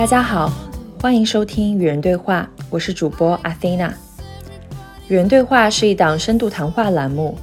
[0.00, 0.50] 大家好，
[0.98, 3.92] 欢迎收听与人对话，我是主播 Athena。
[5.08, 7.36] 与人对话是一档深度谈话栏目，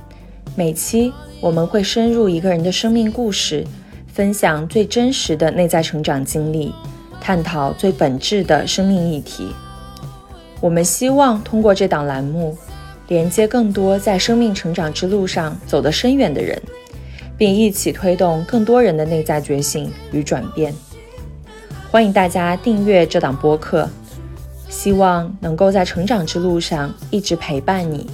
[0.56, 3.64] 每期我们会深入一个人的生命故事，
[4.12, 6.74] 分享最真实的内在成长经历，
[7.22, 9.52] 探讨最本质的生命议题。
[10.60, 12.58] 我们希望通过这档栏目，
[13.08, 16.60] 连接更多在生命成长之路上走得深远的人，
[17.38, 20.74] 并一起推动更多人的内在觉醒与转变。
[21.90, 23.90] 欢迎大家订阅这档播客，
[24.70, 28.08] 希望能够在成长之路上一直陪伴你。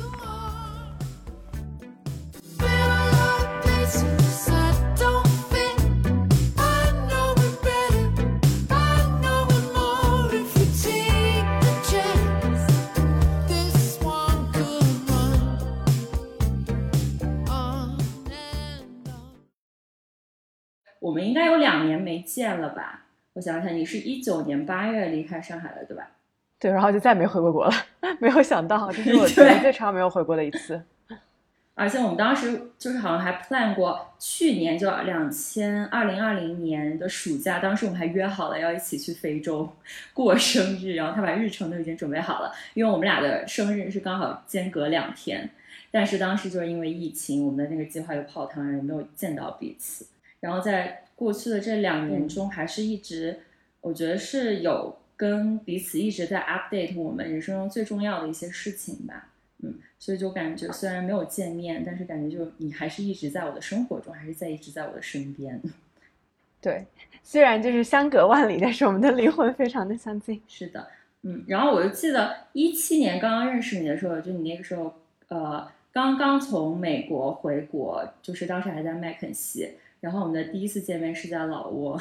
[20.99, 23.02] 我们应该有两年没见了吧？
[23.33, 26.07] 我想想，你是一九年八月离开上海的，对吧？
[26.59, 27.71] 对，然后就再没回过国了。
[28.21, 30.81] 没有想到，这是我 最长没有回国的一次。
[31.75, 39.67] 而且我们当时就是好像还 plan 过，去年就两千二零二零年的暑假，当时我们还约好了要一起去非洲
[40.13, 45.49] 过生日，然后他把日程都已经准备好了，因为我们俩的生日是刚好间隔两天。
[45.89, 50.05] 但是当时就是因为疫情，我们的那个计划又泡汤，也没有见到彼此。
[50.39, 53.39] 然后在过去的这两年中，还是一直，
[53.81, 59.29] 我觉得是有跟彼此一直在 update 我们人生中最重要的一些事情吧，
[59.61, 65.61] 嗯，所以就感觉虽然没有见面，但是感觉就你还是一直在我的生活中，还是在一直在我的身边。
[66.59, 66.85] 对，
[67.21, 70.41] 虽然就是相隔万里，但是我们的灵魂非常的相近。
[70.47, 70.87] 是的，
[71.21, 74.93] 嗯，然后我就记得一七年刚刚认识你的时候，就你那个时候，
[75.27, 79.69] 呃，刚刚从美国回国，就是当时还在麦肯锡。
[80.03, 81.97] 然后我们的第一次见面是在老挝，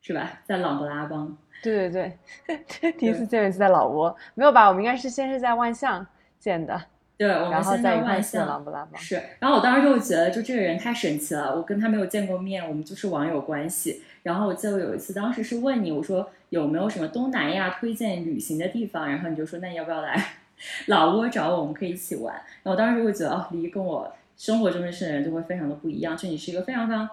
[0.00, 0.40] 是吧？
[0.46, 1.36] 在琅勃拉邦。
[1.62, 2.10] 对对
[2.46, 4.66] 对， 第一次见面是在老挝，没有吧？
[4.68, 6.06] 我们应该是先是在万象
[6.38, 6.80] 见的。
[7.18, 8.64] 对，我们先在万象。
[8.96, 11.54] 是，然后我当时就觉得，就这个人太神奇了。
[11.54, 14.02] 我跟他没有见过面，我们就是网友关系。
[14.22, 19.06] 然后我记得有一次，当时是问你，我说有没有什么东南亚推荐旅行的地方？
[19.06, 20.18] 然后你就说，那你要不要来
[20.88, 21.60] 老挝找我？
[21.60, 22.34] 我们可以一起玩。
[22.34, 26.16] 然后我当时就会觉得，哦，离跟我生活中认识的人就会非常的不一样。
[26.16, 27.06] 就你是一个非常非常。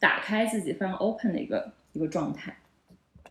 [0.00, 2.54] 打开自己非常 open 的一个一个状态，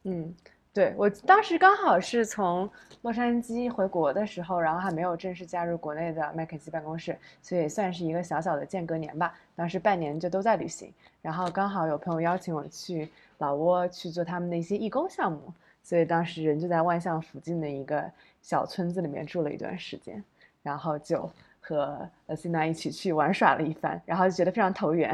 [0.04, 0.34] 嗯，
[0.74, 2.70] 对我当时刚好是从
[3.02, 9.38] 洛杉矶回国的时候，然后还没有正式加入国内的麦肯锡办公室，所以算是一个小小的间隔年吧。
[9.56, 10.92] 当时半年就都在旅行，
[11.22, 15.54] 然后刚好有朋友邀请我去老挝去做他们的一些义工项目，
[15.84, 18.10] 所以当时人就在万象附近的一个
[18.42, 20.24] 小村子里面住了一段时间，
[20.64, 21.30] 然后就
[21.62, 25.14] 和 Asina 一起去玩耍了一番，然后就觉得非常投缘。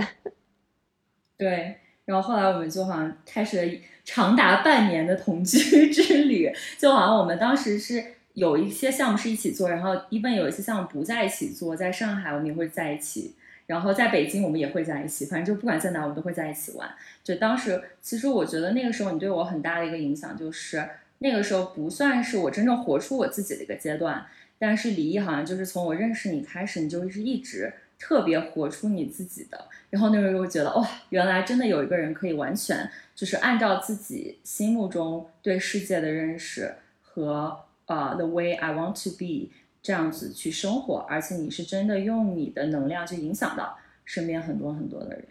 [1.39, 3.73] 对，然后后来我们就好像开始了
[4.03, 5.57] 长达半年的同居
[5.89, 13.35] 之旅，就好像我们当时是有一些项目是一起做，然后一般有一些项目不在一起做，在上海我们也会在一起，
[13.67, 16.89] 然后在北京我们也会在一起，反正就不管在哪我们都会在一起玩。
[17.23, 20.85] 就当时其实我觉得那个时候你对我很大的一个影响就是
[21.19, 24.25] 那个时候不算是我真正活出我自己的一个阶段，
[24.57, 27.71] 但是李毅好像就是从我认识你开始，你就是一直。
[27.99, 36.73] 特别活出你自己的，然后那时候觉得哇，原来真的有一个人可以完全就是按照自己心目中对世界的认识
[37.03, 39.51] 和呃 the way I want to be
[39.83, 45.25] 这样子去生活，而且你是真的用你的能量去影响到身边很多很多的人，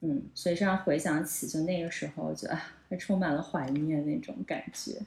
[0.00, 2.58] 嗯，所以这样回想起，就那个时候觉得
[2.88, 4.98] 还充满了怀念那种感觉。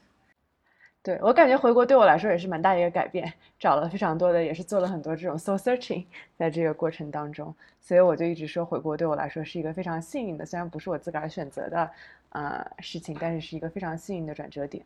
[1.03, 6.05] 对我感觉回国对我来说也是蛮大的一个改变，找了非常多的，也是做了很多这种 soul searching，
[6.37, 11.89] 在这个过程当中，所以我就一直说回国对我来说是一个非常幸运的，虽然不是我自个儿选择的，
[12.29, 14.85] 呃事情，但是是一个非常幸运的转折点。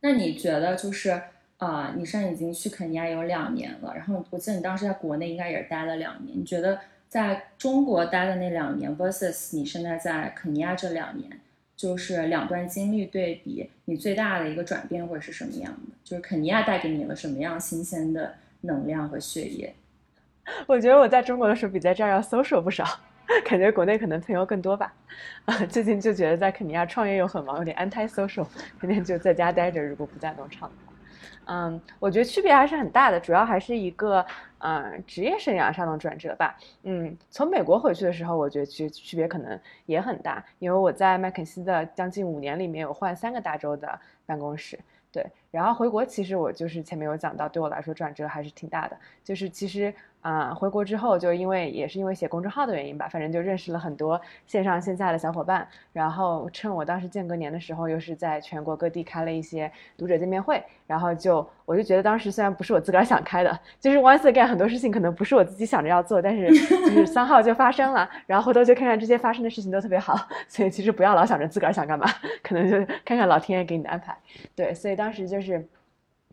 [0.00, 1.20] 那你觉得就是
[1.58, 11.30] 啊，你现在已经去肯尼亚有两年了，然后我记得你当时在国内应该也是待了两年，你觉得在中国待的那两年 versus 你现在在肯尼亚这两年？
[11.76, 15.92] 就是两段经历对比，你最大的一个转变会是什么样的？
[16.02, 19.74] 就是肯尼亚带给你了什么样新鲜的能量和血液？
[20.66, 22.84] 我觉得我在中国的时候比在这儿要 social 不少，
[23.44, 24.94] 感觉国内可能朋友更多吧。
[25.44, 28.46] 啊， 最近就觉得在肯尼亚创业又很忙，有点 anti social，
[28.80, 30.70] 天天就在家待着，如果不在农场。
[31.46, 34.24] 嗯，我觉得区别还是很大的，主要还是一个
[34.58, 36.56] 嗯职业生涯上的转折吧。
[36.82, 44.78] 嗯，从美国回去的时候，我觉得其区别可能也很大，因为我在麦肯锡的将近五年里面有换三个大洲的办公室，
[45.12, 48.98] 对，然后回国，其实我就是前面有讲到，对我来说转折还是挺大的。
[49.22, 49.94] 就是其实
[50.26, 55.64] 啊，回国之后，就因为也是因为写公众号的原因吧，反正就认识了很多线上线下的小伙伴。
[55.92, 70.18] 然后趁我当时间隔年的时候，又是在全国各地开了一些读者见面会，然后就我就觉得当时虽然不是我自个儿想开的，就是 once again 很多事情可能不是我自己想着要做，但是就是三号就发生了，然后回头就看看这些发生的事情都特别好，
[70.48, 72.04] 所以其实不要老想着自个儿想干嘛，
[72.42, 74.18] 可能就看看老天爷给你的安排。
[74.56, 75.64] 对，所以当时就是。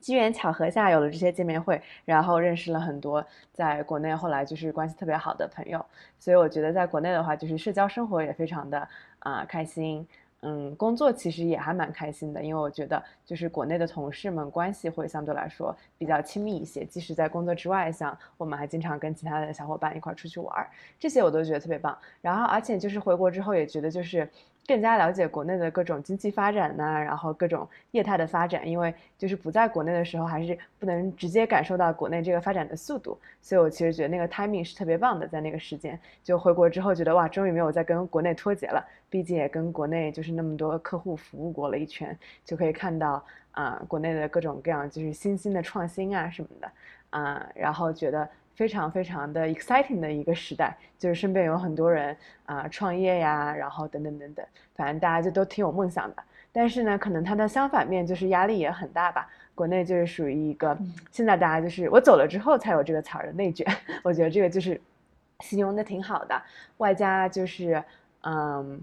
[0.03, 5.83] 机缘巧合下有了这些见面会，然后认识了很多在国内后来就是关系特别好的朋友，
[6.19, 8.85] 所以我觉得在国内的话，就是社交生活也非常的
[9.19, 10.05] 啊开心，
[10.41, 20.67] 嗯，工作其实也还蛮开心的，因为我觉得就是国内的同事们关系会相对来说比较亲密一些，即使在工作之外，像我们还经常跟其他的小伙伴一块出去玩，
[20.99, 21.97] 这些我都觉得特别棒。
[22.19, 24.29] 然后而且就是回国之后也觉得就是。
[24.65, 35.99] 更加了解国内的各种经济发展呐，然后各种业态的发展，因为就是不在国内的时候，还是不能直接感受到国内这个发展的速度，所以我其实觉得那个 timing 是特别棒的，在那个时间。
[36.23, 46.71] 就回国之后，觉得哇，终于没有再跟国内脱节了，毕竟也跟国内就是那么多客户服务过了一圈，就可以看到啊，国内的各种各样就是新兴的创新啊什么的。
[47.09, 48.29] 啊，然后觉得。
[48.55, 52.15] 非常非常的 exciting 的一个时代，就是身边有很多人
[52.45, 54.45] 啊创业呀，然后等等等等，
[54.75, 56.23] 反正大家就都挺有梦想的。
[56.51, 59.27] 但是呢，可能它的相反面就是压力也很大吧。
[59.55, 60.77] 国内就是属于一个
[61.11, 63.65] 现在大家就是我走了之后才有这个词儿的内卷，
[64.03, 64.79] 我觉得这个就是
[65.41, 66.41] 形容的挺好的。
[66.77, 67.83] 外加就是
[68.21, 68.79] 嗯，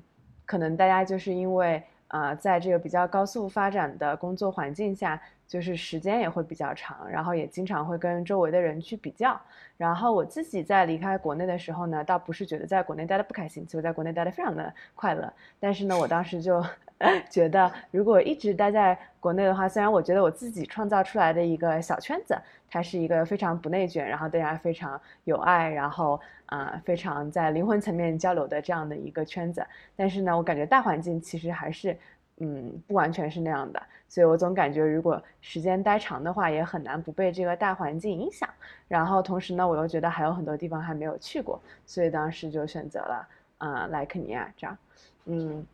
[0.47, 5.21] 可能大家就是因为啊，在这个比较高速发展的工作环境下。
[5.51, 9.37] 就是时间也会比较长，然后也经常会跟周围的人去比较。
[9.77, 15.33] 然后我自己在离开国内的时候呢，倒不是觉得在国内待的不开心，其实在国内待的非常的快乐。
[15.59, 16.65] 但是呢，我当时就
[17.29, 22.41] 觉得，如果一直待在国内的话，虽然我觉得我自己创造出来的一个小圈子，
[22.71, 26.21] 它是一个非常不内卷，然后大家非常有爱，然后
[26.51, 29.67] 啊非常在灵魂层面交流的这样的一个圈子。
[29.97, 31.97] 但是呢，我感觉大环境其实还是。
[32.43, 38.49] 嗯，不完全是那样的，所以我总感觉如果时间待长的话，也很难不被这个大环境影响。
[38.89, 44.79] 然后同时呢，我又觉得还有很多地方还没有去过，所以当时就选择了啊来肯尼亚这样。
[45.27, 45.67] 嗯，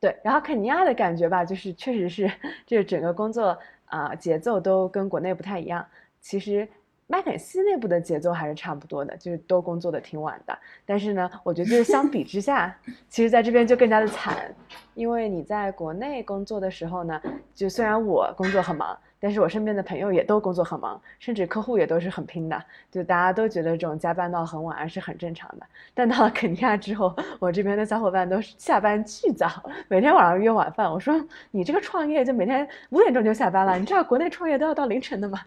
[0.00, 2.32] 对，然后肯尼亚的感觉吧，就是确实是
[2.66, 5.86] 这整个工作啊节奏都跟国内不太一样。
[6.22, 6.66] 其实。
[7.10, 10.56] 麦肯锡内部的节奏还是差不多的，就是都工作的挺晚的。
[10.86, 12.72] 但是呢，我觉得就是 相比之下，
[13.08, 14.54] 其实在这边就更加的惨，
[14.94, 17.20] 因为你在国内工作的时候呢，
[17.52, 25.66] 就虽然我工作很忙，但是我身边的朋友也都工作很忙，甚至客户也都是很拼的，就大家都觉得这种加班到很晚是很正常的。
[25.92, 29.48] 但到了肯尼亚之后，我这边的小伙伴都是下班巨早，
[29.88, 30.88] 每天晚上约晚饭。
[30.88, 31.20] 我说
[31.50, 35.40] 你这个创业就每天五点钟就下班了，你知道国内创业都要到凌晨的吗？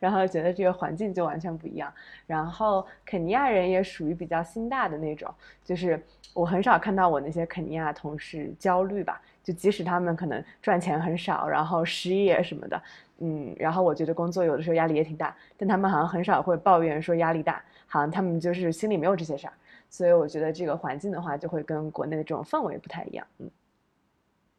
[0.00, 1.92] 然后觉得这个环境就完全不一样。
[2.26, 5.32] 然后肯尼亚人也属于比较心大的那种，
[5.64, 9.20] 就是我很少看到我那些肯尼亚同事焦虑吧。
[9.42, 12.82] 就即使他们可能赚钱很少，然后失业什么的，
[13.18, 19.52] 嗯，然后我觉得工作有的时候压力也挺大，但他们好像很少会抱怨说压力大，好像他们就是心里没有这些事儿。
[19.90, 23.26] 所以我觉得这个环境的话，就会跟国内的这种氛围不太一样。
[23.38, 23.50] 嗯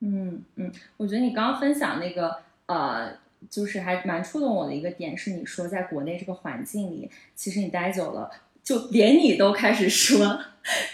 [0.01, 2.37] 嗯嗯，我觉得你刚刚分享那个
[2.67, 3.24] 呃。
[3.49, 8.29] 就是还蛮触动我的一个点，是你说在国内这个环境里，其实你待久了，
[8.63, 10.39] 就连你都开始说，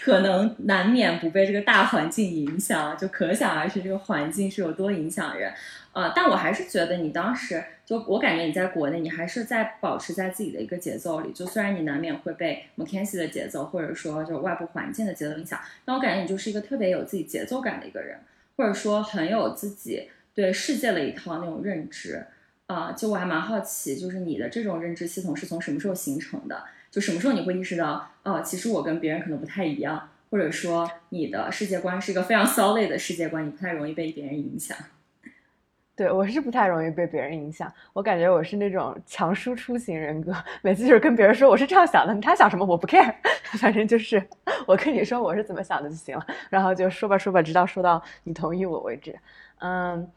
[0.02, 5.52] 可能难免不被这个大环境影响，就可想而知这个环境是有多影响人。
[5.92, 18.18] 呃，但我还是觉得你当时就我感觉你在国内，你还是在保持在自己的一个节奏里，就虽然你难免会被 McKenzie 的节奏或者说就外部环境的节奏影响，但我感觉你就是一个特别有自己节奏感的一个人，
[18.56, 22.24] 或者说很有自己对世界的一套那种认知。
[22.66, 26.64] 啊，就我还蛮好奇，就是你的这种认知系统是从什么时候形成的？
[26.90, 34.76] 就什么时候你会意识到，哦，其实我跟别人可能不太一样，或者说你的世界观是一个非常 solid 的世界观，你不太容易被别人影响。
[35.96, 43.14] 对我是不太容易被别人影响，我感觉我是那种强输出型人格，每次就是跟别人说我是这样想的，他想什么我不 care，
[43.58, 44.22] 反正就是
[44.66, 49.14] 我跟你说我是怎么想的就行了，然后就说吧说吧，直到说到你同意我为止。
[49.60, 50.10] 嗯，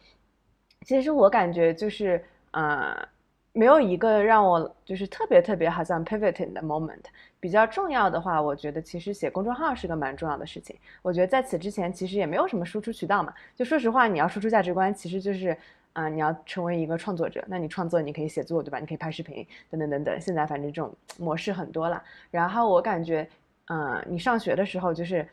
[0.85, 2.21] 其实我感觉就是。
[2.55, 2.97] 呃，
[3.51, 7.03] 没有一个让我就是特别特别好像 pivoting 的 moment。
[7.37, 10.73] 比较重要的话，我觉得其实写公众号是个蛮重要的事情。
[11.01, 13.33] 我觉得在此之前其实也没有什么输出渠道嘛。
[13.57, 15.55] 就说实话，你要输出价值观，其实就是
[15.91, 17.43] 啊，你要成为一个创作者。
[17.45, 18.79] 那你创作，你可以写作，对吧？
[18.79, 20.21] 你可以拍视频，等等等等。
[20.21, 22.01] 现在反正这种模式很多了。
[22.31, 23.27] 然后我感觉，
[23.67, 25.27] 嗯，你上学的时候就是。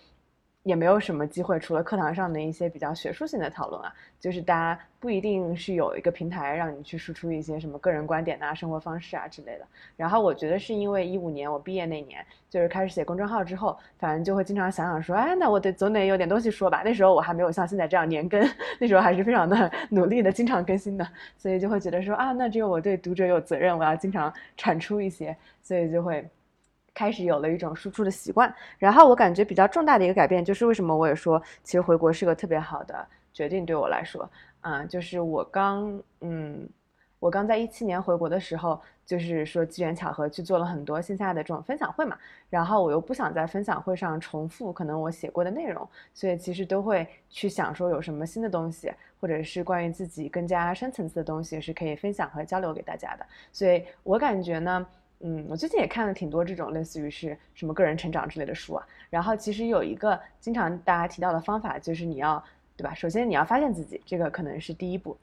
[0.65, 9.67] 也没有什么机会，除了课堂上的一些比较学术性的讨论啊，就是大家不一定是有一个平台让你去输出一些什么个人观点啊、生活方式啊之类的。
[9.97, 16.83] 然后我觉得是因为一五年我毕业那年，就是开始写公众号之后，反正就会经常想想说，哎，那我得总得有点东西说吧。
[16.85, 18.41] 那时候我还没有像现在这样年更，
[18.79, 21.05] 那时候还是非常的 努力的，经常更新的，
[21.37, 26.25] 所以就会觉得说啊，那只有我对读者有责任，我要经常产出一些，所以就会。
[26.95, 34.29] 开始有了一种输出的习惯，然后我感觉比较重大的一个改变就是为什么我也说，其实回国是个特别好的决定对我来说，
[34.61, 36.69] 啊，就是我刚，嗯，
[37.19, 42.17] 我刚在一七年回国的时候，就是说机缘巧合去做了很多线下的这种分享会嘛，
[42.51, 54.87] 然后我又不想在分享会上重复可能我写过的内容，所以其实都会去想说有什么新的东西，或者是关于自己更加深层次的东西是可以分享和交流给大家的，所以我感觉呢。
[55.25, 58.87] 嗯，我最近也看了挺多这种类似于是什么个人成长之类的书啊。
[59.09, 62.43] 然后其实有一个经常大家提到的方法，就是你要，
[62.77, 62.93] 对吧？
[62.93, 65.17] 首先你要发现自己，这个可能是第一步。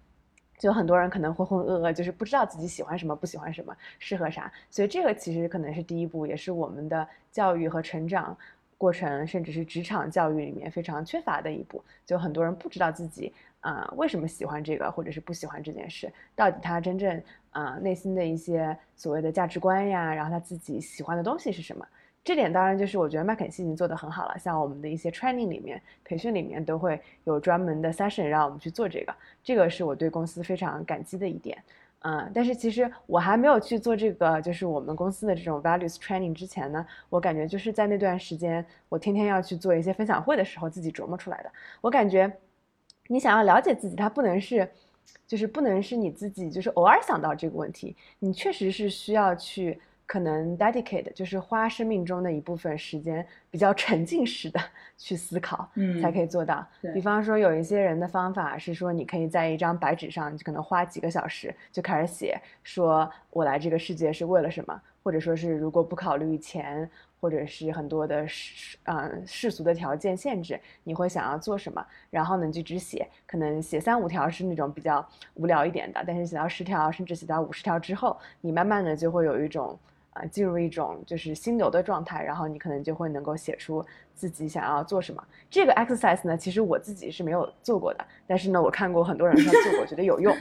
[0.57, 4.51] 就很多人可能浑浑噩噩，就是不知道自己喜欢什么，不喜欢什么，适合啥。
[4.69, 8.35] 所以这个其实可能是第一步，也是我们的教育和成长
[8.77, 11.81] 过程，甚至是职场教育里面非常缺乏的一步。
[12.05, 17.21] 就很多人不知道自己啊为什么喜欢这个，或者是不喜欢这件事，到底他真正。
[17.51, 21.83] 啊，内心的一些所谓的价值观呀，然后他自己喜欢的东西是什么？
[22.23, 24.37] 这点当然就是我觉得麦肯锡已经做得很好了。
[24.37, 31.57] 像我们的一些 training 里面、培训里面都会有专门的 session 让我们去做这个，这个是我对公司非常感激的一点。
[32.01, 41.51] 嗯，但是其实我还没有去做这个，就是我们公司的这种 values training 之前呢，我感觉就是在那段时间，我天天要去做一些分享会的时候，自己琢磨出来的。
[41.81, 42.31] 我感觉
[43.09, 44.69] 你想要了解自己，它不能是。
[45.25, 54.59] 就是不能是你自己，就是偶尔想到这个问题，你确实是需要去可能 dedicate，就是花生命中的一部分时间，比较沉浸式的
[54.97, 56.65] 去思考，嗯，才可以做到。
[56.93, 66.89] 比方说有一些人的方法是说，你可以在一张白纸上，就可能花几个小时就开始写，说我来这个世界是为了什么，或者说是如果不考虑钱。
[67.19, 71.85] 或者是很多的世嗯世俗的条件限制，你会想要做什么？
[72.09, 79.77] 然后呢，就只写，可能写三五条是那种比较无聊一点的，但是写到十条，甚至写到五十条之后，你慢慢的就会有一种
[80.11, 85.23] 啊进入一种就是心流的状态，然后你可能就会能够写出自己想要做什么。
[85.49, 90.35] 这个 exercise 呢，其实我自己是没有做过的，但是呢，我看过很多人说做过，觉得有用。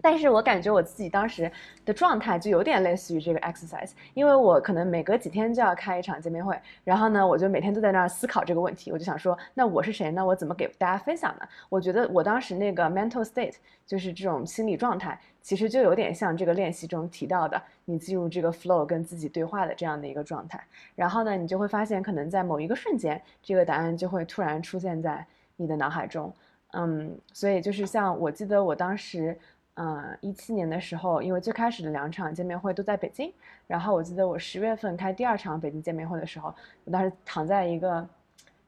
[0.00, 1.50] 但是我感觉我自己当时
[1.84, 10.10] 的状态就有点类似于这个 exercise，因为我可能每隔几天就要开一场见面会，然后呢，我就每天都在那儿思考这个问题，我就想说，那我是谁？
[10.12, 11.48] 那我怎么给大家分享呢？
[11.68, 20.62] 我觉得我当时那个 mental state 就是这种心理状态，其实就有点像这个练习中提到的，你进入这个 flow 跟自己对话的这样的一个状态，
[20.94, 25.26] 然后呢，你就会发现，可能在某一个瞬间，这个答案就会突然出现在
[25.56, 26.32] 你的脑海中，
[26.70, 29.36] 嗯，所以就是像我记得我当时。
[29.80, 33.32] 嗯，一七年的时候，因为最开始的两场见面会都在北京，
[33.68, 38.04] 然后我记得我十月份开第二场北京见面会的时候，我当时躺在一个，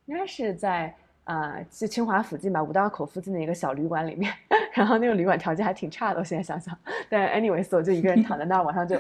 [0.07, 4.33] 应该是在啊，就清华附近吧，五道口附近的一个小旅馆里面，
[4.73, 8.97] 然后那个旅馆条件还挺差的，我现在想想，但 anyways，我就一个人躺在那儿，晚上就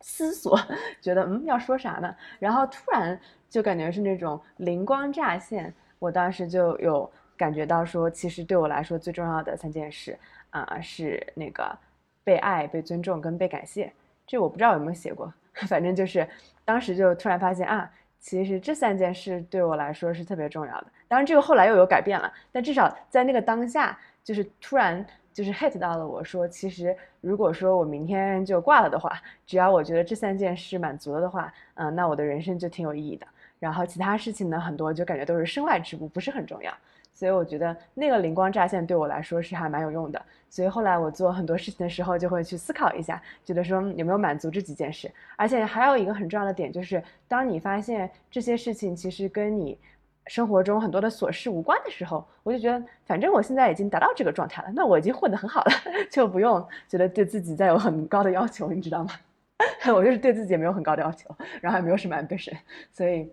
[0.00, 0.58] 思索，
[1.00, 2.12] 觉得嗯要说啥呢？
[2.40, 3.16] 然后突然
[3.48, 10.18] 就感觉是那种灵光乍现，我当时就有感觉到说，其实对我来说最重要的三件事。
[10.62, 11.76] 啊，是那个
[12.24, 13.92] 被爱、被尊重跟被感谢，
[14.26, 15.32] 这我不知道有没有写过，
[15.68, 16.26] 反正就是
[16.64, 20.86] 当时就突然发现啊，其实这三件事对我来说是特别重要的。
[21.08, 33.26] 当然这个后来又有改变了，但至少在那个当下，就是突然就是 hit 到了我说，其实如果说我明天就挂了的话，只要我觉得这三件事满足了的话，嗯，那我的人生就挺有意义的。
[33.58, 36.72] 然后其他事情呢，很多就感觉都是身外之物，不是很重要。
[37.16, 40.22] 所以我觉得那个灵光乍现对我来说是还蛮有用的。
[40.50, 45.10] 所以后来我做很多事情的时候，就会去思考一下，觉得说有没有满足这几件事。
[45.34, 49.78] 而且还有一个很重要的点，就是当你发现这些事情其实跟你
[50.26, 55.70] 生活中很多的琐事无关的时候，我就觉得反正我现在已经达到这个状态了，那我已经混得很好了，
[56.12, 59.10] 就不用觉得对自己再有很高的要求，你知道吗？
[59.88, 62.56] 我就是对自己也没有很高的要求，然后也没有什么 ambition，
[62.92, 63.32] 所以。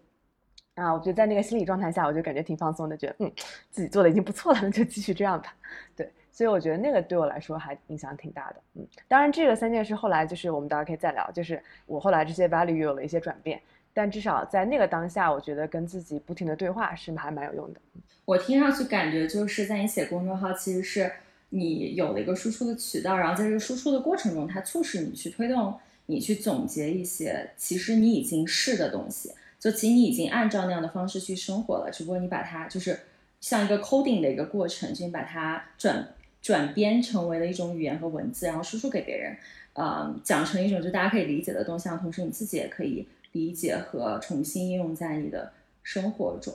[0.75, 3.31] 啊，我觉得在那个心理状态下，我就感觉挺放松的，觉得嗯，
[3.69, 5.55] 自己做的已经不错了，那就继续这样吧。
[5.95, 8.55] 对，所以我觉得那个对我来说还影响挺大的。
[8.73, 13.61] 嗯，当然这个三件事后来就是我们大家可以再聊，就是我后来这些 value 有了一些转变，
[13.93, 17.79] 但至少在那个当下，我觉得跟自己不停的对话是还蛮有用的。
[18.25, 21.11] 我听上去感觉就是在你写公众号，其实是
[21.49, 25.77] 你有了一个输出的渠道，然后在这个输出的过程中，它促使你去推动
[26.07, 29.31] 你去总结一些其实你已经是的东西。
[29.63, 32.99] 就其实你已经按照那样的方式去生活了，只不过你把它就是
[33.39, 36.05] 像一个 coding 的一个过程，就你把它转
[36.41, 39.37] 转编成为了一种语言和文字，然后输出给别人，
[39.71, 46.53] 呃，讲成一种就大家可以理解的东西，同时你自己也可以理解和重新应用在你的生活中。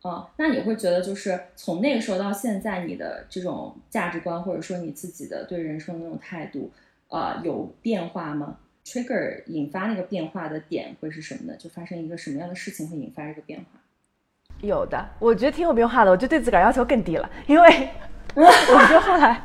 [0.00, 6.72] 啊，那你会觉得就是从那个时候到现在，你的这种价值观或者说你自己的对人生的那种态度，
[7.08, 11.58] 呃，有变化吗？Trigger 引发那个变化的点会是什么呢？
[11.58, 13.80] 就发生一个什么样的事情会引发这个变化？
[14.60, 16.10] 有的，我觉得挺有变化的。
[16.12, 17.88] 我就对自个儿要求更低了，因为
[18.36, 19.42] 我就后来，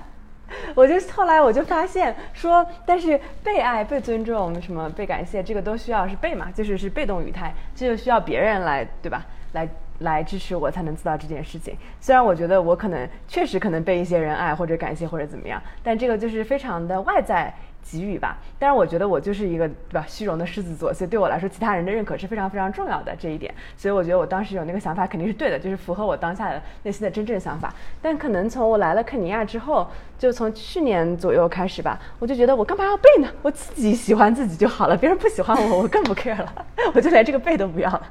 [0.75, 9.25] 我就后来我就发现说，但是被爱、被尊重、什么被感谢，这个都需要是被嘛，就是是被动语态，这就需要别人来，对吧？
[9.53, 9.67] 来。
[10.01, 11.77] 来支持我才能做到这件事情。
[11.99, 18.37] 虽然我觉得我可能确实可能被一些人爱或者感谢或者怎么样，但这个就是非常的外在给予吧。
[18.59, 23.53] 但是我觉得我就是一个对吧虚荣的狮子座，所以对我来说，其他人的认可是非常非常重要的这一点。
[23.75, 27.73] 所以我觉得我当时有那个想法肯定是对的，就是符合我当下的内心的真正想法。
[28.01, 33.29] 但可能从我来了肯尼亚之后，就从去年左右开始吧，我就觉得我干嘛要背呢？
[33.41, 38.07] 我自己喜欢自己就好了，别人不喜欢我，我更不 care 了， 我就连这个背都不要了。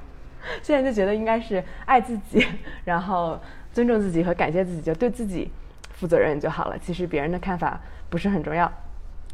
[0.63, 2.45] 现在就觉得应该是爱自己，
[2.85, 3.39] 然后
[3.73, 5.51] 尊重自己和感谢自己，就对自己
[5.93, 6.79] 负责任就好了。
[6.79, 8.73] 其实别人的看法不是很重要，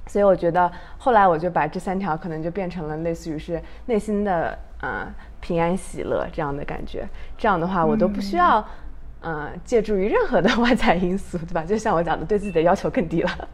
[0.07, 7.07] 所以我觉得后来我就把这三条可能就变成了类似于是内心的呃平安喜乐这样的感觉。
[7.37, 8.67] 这样的话，我都不需要
[9.21, 11.65] 呃借助于任何的外在因素，对吧？
[11.67, 13.49] 就像我讲的，对自己的要求更低了。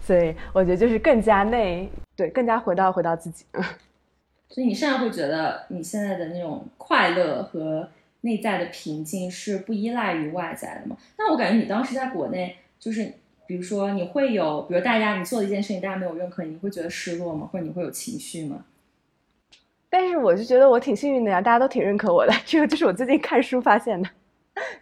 [0.00, 3.44] 所以我觉得就是更加内对，更加回到回到自己。
[4.48, 7.88] 所以你现在会觉得你现在的那种快乐和
[8.22, 10.96] 内在的平静是不依赖于外在的吗？
[11.16, 13.14] 那我感觉你当时在国内，就是
[13.50, 17.50] 比如说你会有，比如大家你做的一件事情，大家没有认可你，你会觉得失落吗？
[17.52, 18.64] 或者你会有情绪吗？
[19.88, 22.32] 但是我就觉得我挺幸运的呀，大家都挺认可我的。
[22.46, 24.08] 这个就是我最近看书发现的。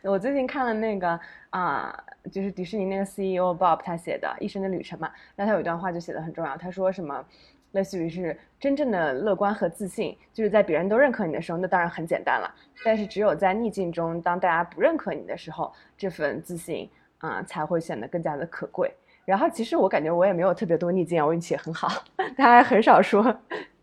[0.03, 1.99] 我最近看了那个啊，
[2.31, 7.25] 就是迪士尼那个 CEO Bob 他写的《一生的旅程》嘛，那他有一段话就写的很重要，他说什么？
[7.73, 12.55] 类似于是真正的乐观和自信，就是在别人都认可你的时候，那当然很简单了。
[12.85, 18.91] 但是只有在逆境中，当大家不认可你的时候，这份自信啊才会显得更加的可贵。
[19.25, 21.89] 然后其实我感觉我也没有特别多逆境，我运气也很好，
[22.37, 23.35] 大家很少说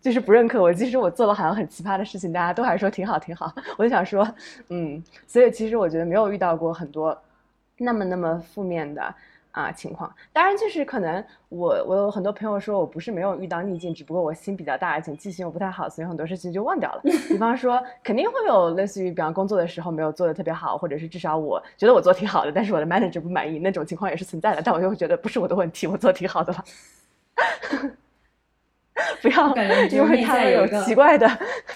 [0.02, 0.74] 就是不认可我。
[0.74, 3.54] 即使我做了好像很奇葩的事情，大家都还说挺好挺好。
[3.78, 4.28] 我就想说，
[4.70, 7.16] 嗯，所以其实我觉得没有遇到过很多
[7.78, 9.14] 那么那么负面的。
[9.56, 17.02] 啊，情况当然就是可能我我有很多朋友说我不是没有遇到逆境，只不过我心比较大，而且记性又不太好，所以很多事情就忘掉了。
[17.30, 24.62] 比方说，肯定会有类似于，比方工作的时候没有做的特别好，或者是至少我觉得我做挺好的，但是我的 manager 不满意，那种情况也是存在的。
[24.62, 26.66] 但我就会觉得不是我的问题，我做挺好的了。
[29.22, 29.56] 不要
[29.88, 31.30] 因为他有奇怪的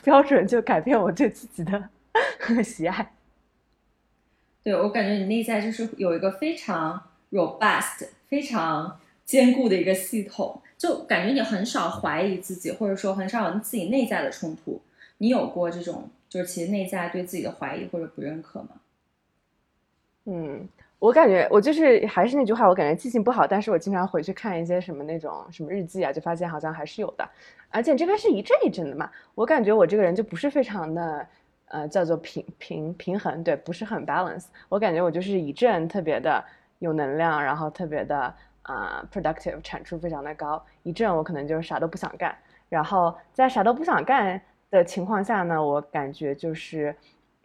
[0.03, 1.89] 标准就改变我对自己的
[2.61, 3.09] 喜爱。
[4.61, 7.01] 对我感觉你内在就是有一个非常。
[7.31, 14.81] Robust 非常坚固的一个系统，就感觉你很少怀疑自己，或者说很少有自己内在的冲突。
[15.19, 18.69] 你有过这种，就是其实内在对自己的怀疑或者不认可吗？
[20.25, 27.29] 嗯，我感觉我就是还是那句话，我感觉记性不好，但是我经常回去看一些什么那种什么日记啊，就发现好像还是有的。
[27.69, 31.27] 而且这边是一阵一阵的嘛，我感觉我这个人就不是非常的
[31.67, 34.45] 呃叫做平平平衡，对，不是很 balance。
[34.69, 36.43] 我感觉我就是一阵特别的。
[36.79, 40.61] 有能量，然后特别的啊，productive，产出非常的高。
[40.83, 42.35] 一阵我可能就是啥都不想干，
[42.67, 46.95] 然后在啥都不想干的情况下呢，我感觉就是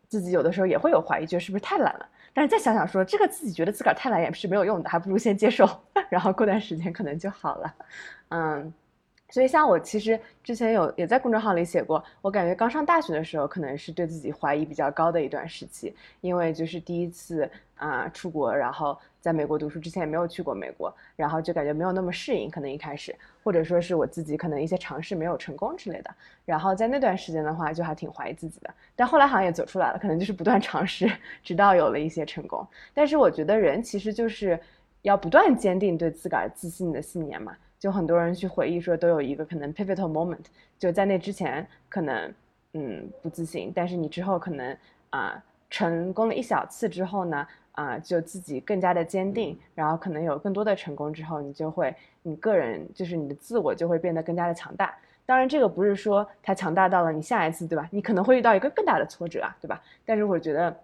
[0.09, 2.09] 自己有的时候也会有怀疑，觉得是不是太懒了。
[2.33, 5.69] 但是再想想说，这个自己觉得自个儿太懒也是没有用的，还不如先接受，
[6.11, 7.75] 然后过段时间可能就好了。
[8.31, 8.73] 嗯。
[9.35, 31.11] 所以，像我其实之前有也在公众号里写过，我感觉刚上大学的时候，可能是对自己怀疑比较高的一段时期，因为就是第一次啊出国，然后在美国读书之前也没有去过美国，然后就感觉没有那么适应，可能一开始，或者说是我自己可能一些尝试没有成功之类的，然后在那段时间的话，就还挺怀疑自己的，但后来好像也走出来了，可能就是不断 尝试，
[31.43, 32.65] 直到有了一些成功。
[32.95, 34.57] 但是我觉得人其实就是
[35.03, 37.57] 要不断坚定对自个儿自信的信念嘛。
[37.85, 40.47] 就很多人去回忆说，都有一个可能 pivotal moment，
[40.79, 42.33] 就在那之前可能
[42.73, 44.75] 嗯不自信，但是你之后可能
[45.11, 54.97] 啊成功了一小次之后呢啊就自己更加的坚定，然后可能有更多的成功之后，你就会你个人就是你的自我就会变得更加的强大。
[55.27, 57.87] 当然这个不是说它强大到了你下一次对吧？
[57.93, 59.83] 你可能会遇到一个更大的挫折啊，对吧？
[60.07, 60.75] 但是我觉得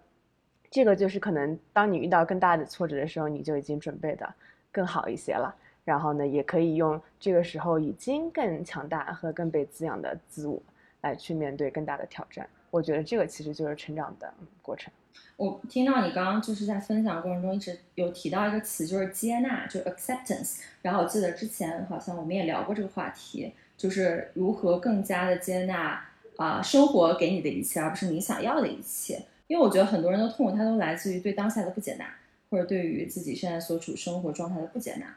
[0.69, 4.31] 这个就是可能当你遇到更大的挫折的时候，你就已经准备的
[4.71, 5.55] 更好一些了。
[5.83, 10.61] 然后呢，也可以用这个时候已经更强大和更被滋养的自我
[11.01, 12.47] 来去面对更大的挑战。
[12.69, 14.93] 我觉得这个其实就是成长的过程。
[15.35, 20.59] 我听到你刚刚就是在分享过程中一直有提到一个词，就是接纳，就是 acceptance。
[20.81, 29.19] 然后我记得之前好像我们也聊过这个话题，就是如何更加的接纳啊生活给你的一切，而不是你想要的一切。
[29.47, 32.05] 因为我觉得很多人的痛苦，它都来自于对当下的不接纳，
[32.49, 35.13] 或者对于自己现在所处生活状态的不接纳。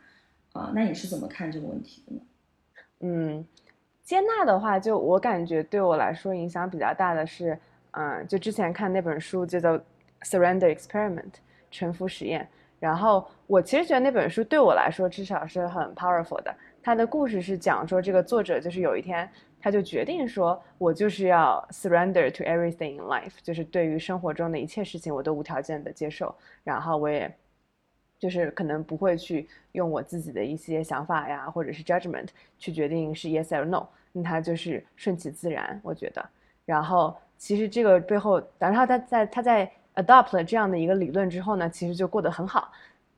[0.55, 2.21] 啊，那你是怎么看这个问题的呢？
[3.01, 3.47] 嗯，
[4.03, 7.57] 接纳的话，就我感觉对我来说影响比较大的是，
[7.90, 9.79] 嗯，就之前看那本书叫做。
[10.25, 11.35] Surrender Experiment，
[11.71, 12.49] 臣服实验。
[12.81, 16.55] 然后我其实觉得那本书对我来说至少是很 powerful 的。
[16.83, 19.29] 它的故事是讲说，这个作者就是有一天
[19.61, 26.35] 他就决定说，我就是要 surrender to everything in life，就是对于生活中的一切事情我都无条件的接受。
[26.62, 27.31] 然后我也
[28.18, 33.87] 就是可能不会去用我自己的一些想法呀，或者是 judgment 去决定是 yes or no。
[34.12, 36.24] 那他就是顺其自然，我觉得。
[36.64, 39.70] 然后其实这个背后，然后他在他在。
[39.96, 42.72] adopt 了这样的一个理论之后呢，其实就过得很好。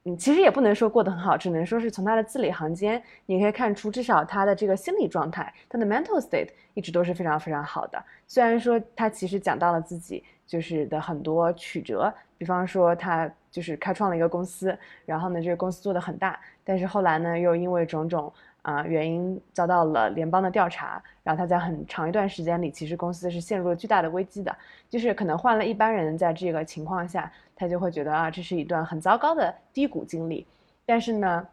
[0.05, 8.05] 嗯，其实也不能说过得很好，只能说是从他的字里行间，你可以看出，至少他的这个心理状态，他的 mental state 一直都是非常非常好的。
[8.27, 18.33] 虽然说他其实讲到了自己就是的很多曲折，比方说他就是开创了一个公司，然后呢，这个公司做得很大，但是后来呢，又因为种种。
[18.63, 24.53] 啊，原因遭到了联邦的调查，然后他在很长一段时间里，其实公司是陷入了巨大的危机的。
[24.91, 30.45] 就是可能换了一般人，在这个情况下，他就会觉得啊，这是一段很糟糕的低谷经历。
[30.85, 31.47] 但是呢，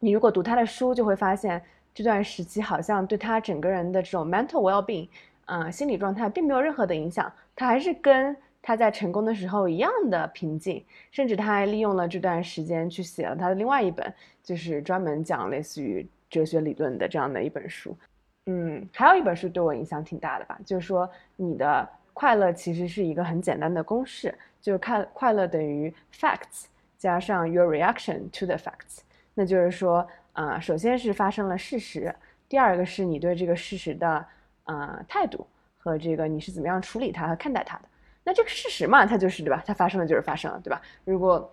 [0.00, 1.62] 你如果读他的书，就会发现
[1.94, 5.08] 这段时期好像对他整个人的这种 mental well-being，
[5.46, 10.84] 嗯，心理状态并没有任何的影响，他还是跟他在成功的时候一样的平静。
[11.10, 16.08] 甚至他还利用了这段时间去写了他的另外一本，就是专门讲类似于。
[16.30, 17.98] 哲学理论的这样的一本书，
[18.46, 29.00] 嗯，还有一本书对我影响挺大的吧，就是说你的快乐其实是一个很简单的公式，就是快快乐等于 facts 加上 your reaction to the facts，
[29.34, 32.14] 那就是说，啊，首先是发生了事实，
[32.48, 34.24] 第二个是你对这个事实的
[34.62, 35.44] 啊态度
[35.78, 37.84] 和这个你是怎么样处理它和看待它的。
[38.24, 39.62] 那这个事实嘛，它就是对吧？
[39.66, 40.80] 它发生了就是发生了，对吧？
[41.04, 41.50] 如果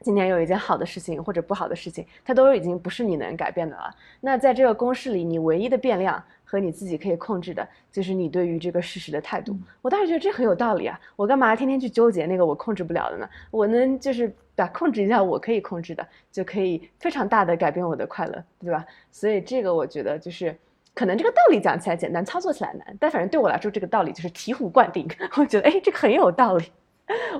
[0.00, 3.94] 今天有一件好的事情或者不好的事情，它都已经不是你能改变的了。
[4.20, 9.56] 那在这个公式里，你唯一的变量和你自己可以控制的，就是你对于这个事实的态度。
[9.82, 10.98] 我当时觉得这很有道理啊！
[11.16, 13.28] 我干嘛天天去纠结那个我控制不了的呢？
[13.50, 18.86] 我能就是把控制一下我可以控制的，就可以非常大的改变我的快乐，对吧？
[19.10, 20.56] 所以这个我觉得就是，
[20.98, 25.08] 可能这个道理讲起来简单，操作起来难，但反正对我来说，这个道理就是醍醐灌顶。
[25.38, 26.64] 我觉得哎，这个很有道理，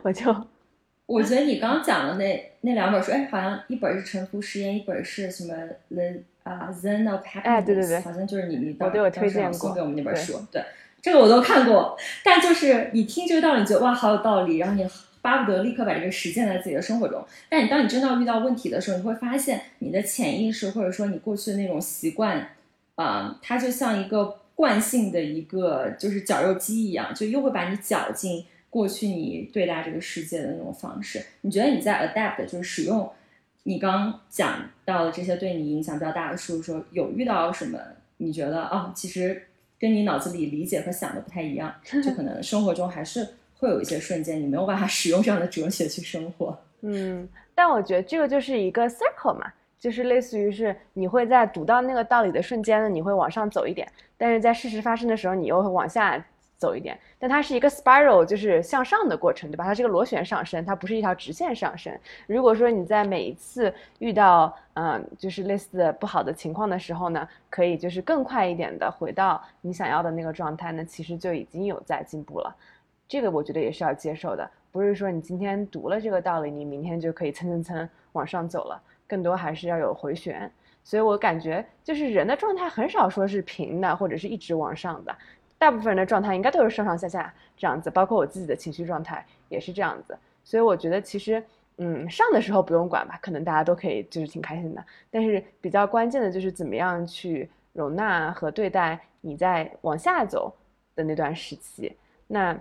[0.04, 0.32] 我就。
[1.06, 5.54] 我觉得你刚讲的那那两本书，哎，好像一本是《沉浮实验》，一本是什么
[5.88, 7.40] 《The 啊 Zen of Happiness》？
[7.42, 10.40] 哎，对对对，好像就是你你当时推荐送给我们那本书。
[10.52, 10.62] 对，
[11.02, 11.96] 这个我都看过。
[12.22, 14.86] 但就是你听这个道理，你觉得哇，好有道理，然后你
[15.20, 17.24] 巴不得立刻把这个实践在自己的生活中。
[17.48, 22.50] 但你当你真的遇到问题的时候，你会发现你的潜意识或者说你过去的那种习惯，
[22.98, 28.44] 啊，它就像一个惯性的一个就是绞肉机一样，就又会把你绞进。
[28.70, 33.10] 过去你对待这个世界的那种方式，你觉得你在 adapt 就是使用
[33.62, 37.78] 你刚讲到的这些对你影响比较大的书，说有遇到什么？
[38.18, 39.44] 你觉得哦，其实
[39.80, 46.58] 跟你脑子里理解和想的不太一样，就可能生活中还是会有一些瞬间你没有办法 使用这样的哲学去生活。
[46.82, 53.86] 嗯，但我觉得这个就是一个 circle 嘛，就是类似于是你会在读到那个道理的瞬间呢，你会往上走一点，
[54.16, 56.24] 但是在事实发生的时候，你又会往下。
[56.60, 59.62] 走一点，但它是一个 spiral，就是向上的过程，对吧？
[59.62, 61.96] 它是个螺旋上升，它不是一条直线上升。
[62.26, 72.52] 如果说你在每一次遇到嗯，就是类似的不好的情况的时候呢，可以就是更快一点的回到你想要的那个状态，那其实就已经有在进步了。
[73.06, 80.48] 这个我觉得也是要接受的，不是说你今天读了这个道理，你明天就可以蹭蹭蹭往上走了，更多还是要有回旋。
[80.84, 85.14] 所以我感觉就是人的状态很少说是平的，或者是一直往上的。
[85.58, 91.42] 大部分人的状态应该都是上上下下这样子，包括我自己的情绪状态也是这样子，所以我觉得其实，
[91.78, 94.84] 嗯，上的时候不用管吧，可能大家都可以就是挺开心的。
[95.10, 100.54] 但是比较关键的就是怎么样去容纳和对待你在往下走
[100.94, 101.96] 的那段时期。
[102.26, 102.56] 那。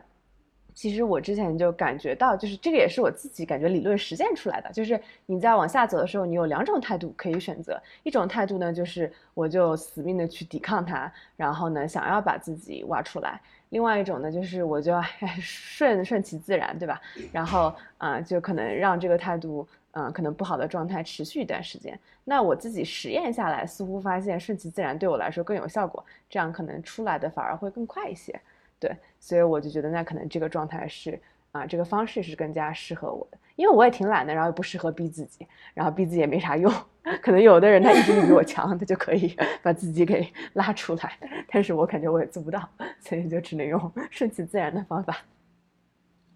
[0.77, 4.71] 其实我之前就感觉到，就是这个也是我自己感觉理论实践出来的。
[4.71, 7.81] 就是你在往下走的时候，你有两种态度可以选择。
[8.03, 14.93] 一种态度呢，就是我就死命的去抵抗它，然后呢想要把自己挖出来；另外一种呢，就是我就
[15.41, 17.01] 顺顺其自然，对吧？
[17.31, 21.99] 然后啊，就可能让这个态度嗯，可能不好的状态持续一段时间。
[22.23, 28.39] 那我自己实验下来，似乎发现顺其自然对我来说更有效果，这样可能出来的反而会更快一些。
[28.79, 31.19] 对，所以我就觉得那可能这个状态是
[31.51, 36.71] 啊，这个方式是更加适合我的，因为我也挺懒的，然后又不适合逼自己，然后逼自己也没啥用。
[37.23, 41.17] 可能有的人他意志力比我强，他就可以 把自己给拉出来，
[41.49, 45.17] 但是我感觉我也做不到，所以就只能用 顺其自然的方法。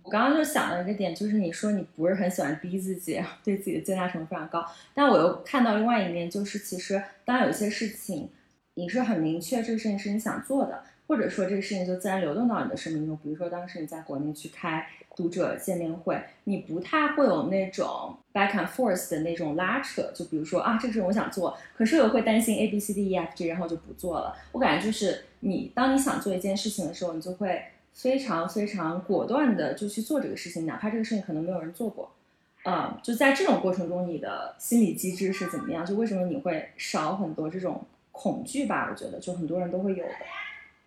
[0.04, 4.66] 我刚刚就想了一个点，就是你说你不是很喜欢逼自己，对自己的接纳程度非常高。
[4.96, 8.32] 但我又看到另外一面，就是其实当有些事情
[8.74, 13.20] 你是很明确这个事情是你想做的，或者说这个事情就自然流动到你的生命中。
[13.22, 20.10] 比如说当时你在国内去开读者见面会，你不太会有那种 back and forth 的那种拉扯。
[20.16, 24.34] 就比如说啊，这个事情我想做，可是我会担心 A B C D E F G，然后就不做了。
[24.54, 27.62] 我感觉就是你当你想做一件事情的时候，你就会。
[27.94, 32.10] 非常非常果断的就去做这个事情，哪怕这个事情可能没有人做过，
[32.64, 35.86] 嗯，就在这种过程中，你的心理机制是怎么样？
[35.86, 38.88] 就为什么你会少很多这种恐惧吧？
[38.90, 40.12] 我觉得就很多人都会有的。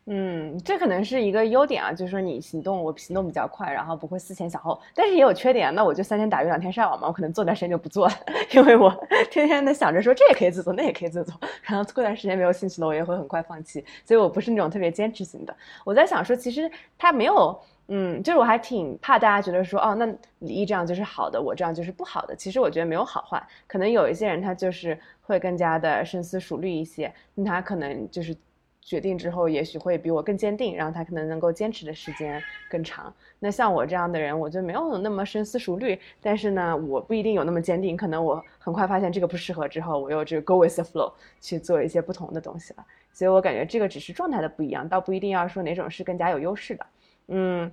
[0.07, 4.79] 嗯，这可能是一个优点啊，就是说你行动，我行动比较快，然后不会思前想后。
[4.95, 8.15] 但是也有缺点，那我就三天打鱼两天晒网嘛，我可能做段时间就不做了，
[8.53, 8.91] 因为我
[9.31, 13.83] 天天的想着说这也可以自做，那也可以自做，然后过段时间没有兴趣了，我也会很快放弃。
[14.05, 15.57] 所以我不是那种特别坚持型的。
[15.87, 20.07] 我在想说，其实他没有，嗯，就是我还挺怕大家觉得说，哦，那
[20.41, 22.37] 李毅这样就是好的，我这样就是不好的。
[22.37, 28.37] 其实我觉得没有好坏，可能有一些人他就是会更加的深思熟虑一些，那他可能就是。
[28.85, 33.13] 决定之后，也许会比我更坚定，然后他可能能够坚持的时间更长。
[33.39, 37.97] 那像我这样的人，我就没有那么深思熟虑，但是呢，我不一定有那么坚定。
[37.97, 42.85] 可能我很快发现这个不适合之后，我又这个 go with the flow 去做一些不同的东西了。
[43.11, 46.87] 所以我感觉这个只是状态的不一样，倒不一定要说哪种是更加有优势的。
[47.29, 47.73] 嗯，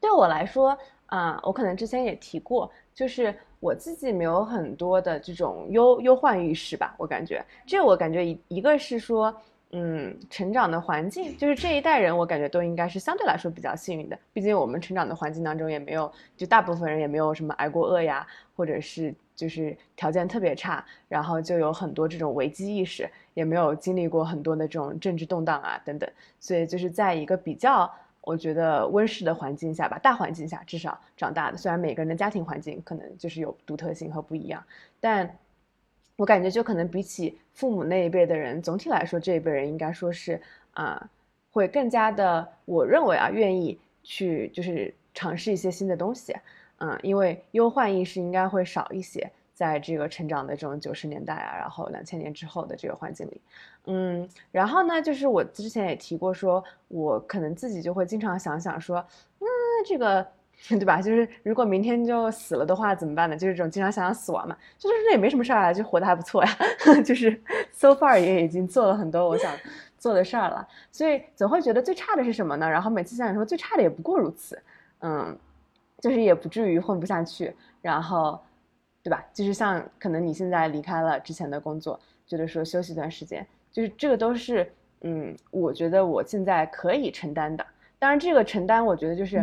[0.00, 6.96] 对我来说啊，我可能之前也提过，就是我自己没有很多的这种忧忧患意识吧。
[6.98, 9.32] 我感觉这我感觉一一个是说。
[9.72, 14.18] 嗯，成长的环境就是这一代人，我感觉都应该是相对来说比较幸运的。
[14.32, 18.26] 毕竟我们成长的环境当中也没有，就大部分人也没有什么挨过饿呀，
[18.56, 26.10] 或者是就是条件特别差，然后就有很多这种危机意识，也没有经历过很多的这种政治动荡啊等等。
[26.40, 31.58] 所以就是在一个比较我觉得温室的环境下吧，大环境下至少长大的。
[31.58, 34.64] 虽然每个人的家庭环境可能就是有独特性和不一样，
[34.98, 35.38] 但。
[36.18, 41.08] 我感觉就可能比起父母那一辈的人，总体来说这一辈人应该说是啊，
[41.52, 46.34] 会更加的，我认为啊，愿意去就是尝试一些新的东西，
[46.78, 53.40] 嗯，因为忧患意识应该会少一些，在这个成长的这种九十年代啊，然后两千年之后的这个环境里，
[53.86, 58.98] 嗯，然后呢，就是我之前也提过，说我可能自己就会经常想想说，
[59.38, 59.46] 嗯，
[59.86, 60.26] 这个。
[60.68, 61.00] 对吧？
[61.00, 63.36] 就是如果明天就死了的话，怎么办呢？
[63.36, 66.50] 就是这种经常想想死亡嘛，就是那也没什么事儿啊，就活得还不错呀。
[67.06, 67.30] 就是
[67.72, 69.50] so far 也已经做了很多我想
[69.98, 72.68] 做的事儿了，所以总会觉得最差的是什么呢？
[72.68, 74.60] 然后每次想想说最差的也不过如此，
[75.00, 75.38] 嗯，
[76.00, 77.54] 就是也不至于混不下去。
[77.80, 78.38] 然后，
[79.02, 79.24] 对吧？
[79.32, 84.70] 就是像可能你现在离开了之前的工作，觉得说休息一段时间，就是这个都是
[85.02, 87.64] 嗯，我觉得我现在可以承担的。
[87.98, 89.42] 当然，这个承担我觉得就是。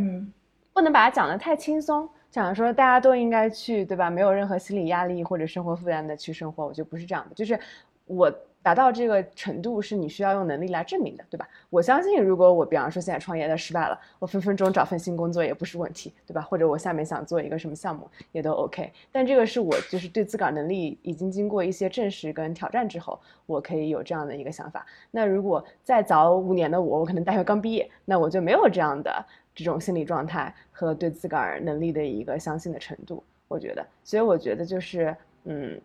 [0.76, 4.10] 不能把它讲得太轻松，讲说大家都应该去，对吧？
[4.10, 7.34] 没有任何心理压力或者生活负担的去生活，我觉得不是这样的。
[7.34, 7.58] 就是
[8.04, 8.30] 我
[8.62, 11.48] 达到这个程度，是你需要用能力来证明的，对吧？
[11.70, 16.42] 我相信，如果我比方说现在创业的失败了，我分分钟找份新工作也不是问题，对吧？
[16.42, 18.92] 或者我下面想做一个什么项目也都 OK。
[19.14, 24.86] 但这个是我就是对自个儿能力已经经过一些证实跟挑战之后，我可以有这样的一个想法。
[25.10, 29.26] 那如果再早五年的我，我可能大学刚毕业，那我就没有这样的。
[29.56, 35.16] 这种心理状态和对自个儿能力的一个相信的程度，我觉得，所以我觉得就是，
[35.46, 35.80] 嗯，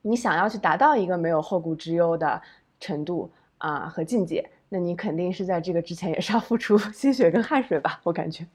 [0.00, 2.40] 你想要去达到一个没有后顾之忧的
[2.80, 8.46] 程度啊和境界，那你肯定是在这个之前也是要付出 心血跟汗水吧，我感觉。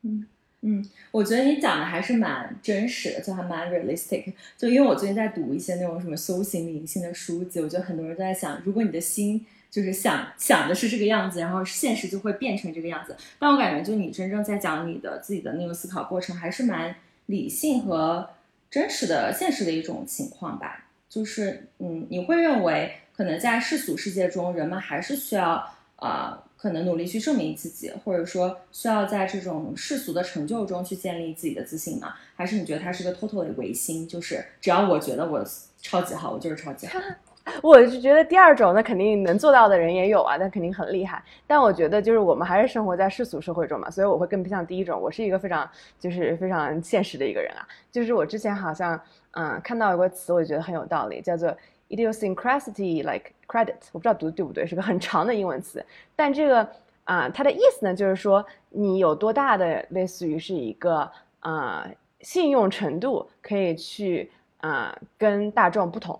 [0.00, 0.26] 嗯
[0.62, 4.32] 嗯，我觉得你讲的还是蛮真实的，就还蛮 realistic。
[4.56, 9.44] 就因为我最近在读一些那种什么修行灵性的书籍，我觉得很多人都在想，如果你的心。
[9.72, 13.16] 就是想想的是这个样子，然后现实就会变成这个样子。
[13.38, 18.28] 但我感觉，就你真正在讲你的自己的那个思考过程，还是蛮理性和
[18.70, 20.90] 真实的、现实的一种情况吧。
[21.08, 32.12] 就是，嗯，你会认为，可能在世俗世界中，人们还是需要，呃，可能努力去证明自己，或者说需要在这种世俗的成就中去建立自己的自信呢？
[32.36, 34.06] 还是你觉得它是个 totally 唯心？
[34.06, 35.42] 就是只要我觉得我
[35.80, 36.98] 超级好，我就是超级好。
[37.62, 41.22] 我就觉得第二种，那肯定能做到的人也有啊，那肯定很厉害。
[41.46, 45.00] 但我觉得就是我们还是生活在世俗社会中嘛，所以我会更偏向第一种。
[45.00, 47.66] 我是一个非常就是非常现实的一个人啊。
[47.90, 48.98] 就是我之前好像
[49.32, 51.52] 嗯看到一个词，我觉得很有道理，叫做
[51.88, 53.74] idiosyncrasy like credit。
[53.90, 55.84] 我不知道读的对不对，是个很长的英文词。
[56.14, 56.66] 但这个
[57.04, 61.84] 啊，它的意思呢，就是说你有多大的类似于是一个啊
[62.20, 66.18] 信用程度，可以去啊跟大众不同。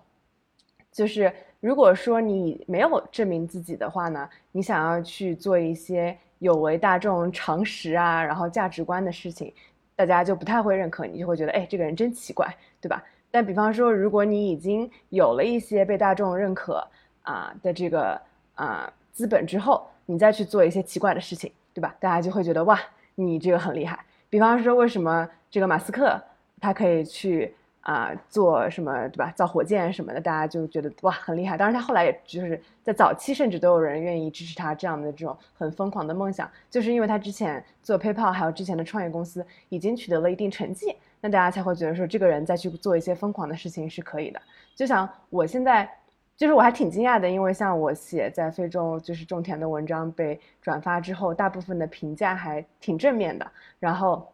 [0.93, 9.51] 就是如果说你没有证明自己的话呢，你想要去做一些有违大众常识啊，然后价值观的事情，
[9.95, 12.47] 大家就不太会认可你，就会觉得哎，这个人真奇怪，
[12.79, 13.03] 对吧？
[13.31, 16.87] 但比方说，如果你已经有了一些被大众认可
[17.23, 18.21] 啊的这个
[18.53, 21.95] 啊资本之后，你再去做一些奇怪的事情，对吧？
[21.99, 22.79] 大家就会觉得哇，
[23.15, 23.99] 你这个很厉害。
[24.29, 26.21] 比方说，为什么这个马斯克
[26.61, 27.55] 他可以去？
[27.83, 29.31] 啊，做什么对吧？
[29.35, 31.57] 造火箭什么的，大家就觉得哇很厉害。
[31.57, 44.41] 当然，他后来也就是在早期，甚至都有人愿意支持他这样的这种很疯狂的梦想，就是因为他之前做 PayPal 还有之前的创业公司已经取得了一定成绩，那大家才会觉得说这个人再去做一些疯狂的事情是可以的。
[44.73, 45.89] 就像我现在，
[46.37, 53.45] 就是我还挺惊讶的，因为像我写在非洲就是种田的文章被转发之后，大部分的评价还挺正面的，
[53.77, 54.25] 然后。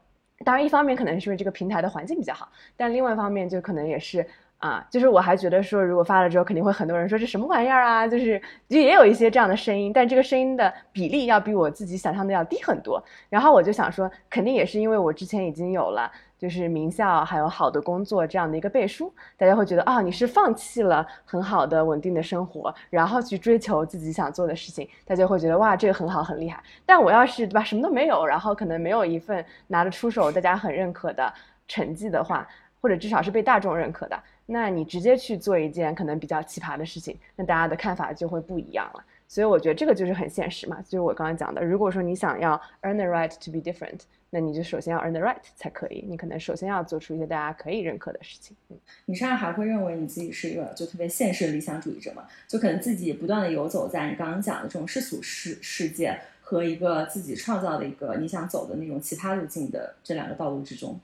[0.46, 4.26] 当然，一方面可能是因为这个平台的环境比较好，但另外一方面就可能也是
[4.58, 13.04] 啊，就是我还觉得说，如果发了之后，肯定会很多人说这什么玩意儿啊，就是就也有一些这样的声音，但这个声音的比例要比我自己想象的要低很多。
[13.30, 16.12] 然后我就想说，肯定也是因为我之前已经有了。
[16.40, 26.64] 就是名校还有好的工作这样的一个背书，大家会觉得啊，你是放弃了很好的稳定的生活，然后去追求自己想做的事情，大家会觉得哇，这个很好很厉害。
[26.86, 31.32] 但我要是对吧，什么都没有，然后可能没有一份拿得出手、大家很认可的
[31.68, 32.48] 成绩的话，
[32.82, 39.04] 或者至少是被大众认可的，那你直接去做一件可能比较奇葩的事情，那大家的看法就会不一样了。
[39.28, 44.00] 所以我觉得这个就是很现实嘛，就是我刚刚讲的，如果说你想要 earn the right to be different，
[44.32, 48.56] 那你就首先要 earn the right 才可以，你可能首先要做出一些大家可以认可的事情。
[48.70, 52.28] 嗯，你现在还会认为你自己是一个就特别现实的理想主义者吗？
[52.48, 61.00] 就可能自己不断的游走在你刚刚讲的这种世俗世世界和一个自己创造的一个你想走的那种其他路径的这两个道路之中。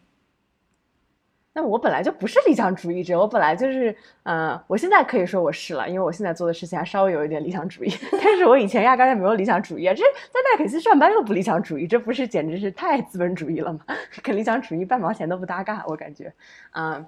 [1.58, 7.90] 那我本来就不是理想主义者，我本来就是，嗯，我现在可以说我是了，因为我现在做的事情还稍微有一点理想主义，
[8.22, 13.80] 但是我以前压根就没有理想主义啊，这在麦肯锡上班又不理想主义，这不是简直是太资本主义了吗？
[14.22, 16.34] 跟理想主义半毛钱都不搭嘎，我感觉，
[16.74, 17.06] 嗯。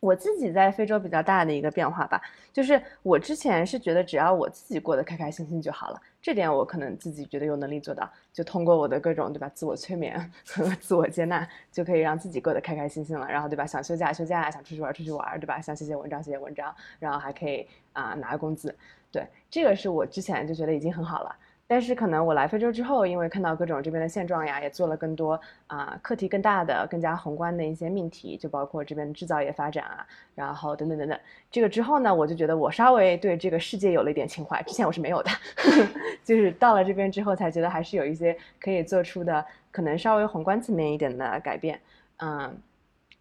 [0.00, 2.20] 我自己在非洲比较大的一个变化吧，
[2.52, 13.26] 就是我之前是觉得只要我自己过得开开心心就好了，这点我可能自己觉得有能力做到，就通过我的各种对吧，自我催眠 和自我接纳，就可以让自己过得开开心心了。
[13.26, 15.60] 然后对吧，想休假休假，想出去玩出去玩，对吧？
[15.60, 18.76] 想写写文章写写文章，然后还可以啊拿工资，
[19.10, 21.34] 对，这个是我之前就觉得已经很好了。
[21.68, 31.18] 但是可能我来非洲之后，因为看到各种这边的现状呀，也做了更多啊课题更大的、更加宏观的一些命题，就包括这边制造业发展啊，然后等等等等。
[31.50, 35.30] 这个之后呢，我就觉得我稍微对这个世界有了一点情怀，之前我是没有的，
[36.22, 41.80] 就是到了这边之后才觉得还是有一些可以做出的可能稍微宏观层面一点的改变，
[42.18, 42.56] 嗯，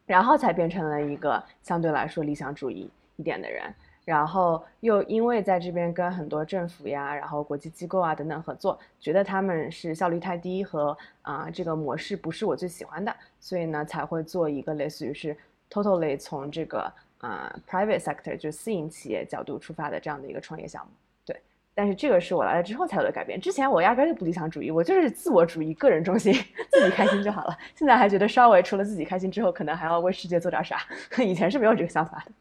[0.06, 3.74] 然后才变成了一个相对来说理想主义一点的人。
[4.06, 15.36] 然后又因为在这边跟很多政府呀，然后国际机构啊等等合作，觉得他们是效率太低和啊这个模式不是我最喜欢的，所以呢才会做一个类似于是
[15.72, 16.82] totally 从这个
[17.18, 20.92] 啊 private sector 就私营企业角度出发的这样的一个创业项目。
[21.26, 21.42] 对，
[21.74, 26.32] 但是这个是我来了之后才有的改变，之前我压根就不理想主义，我就是自我主义、个人中心，
[26.72, 27.58] 自己开心就好了。
[27.74, 30.78] 现在还觉得稍微除了自己开心之后，可能还要为世界做点啥，
[31.18, 32.32] 以前是没有这个想法的。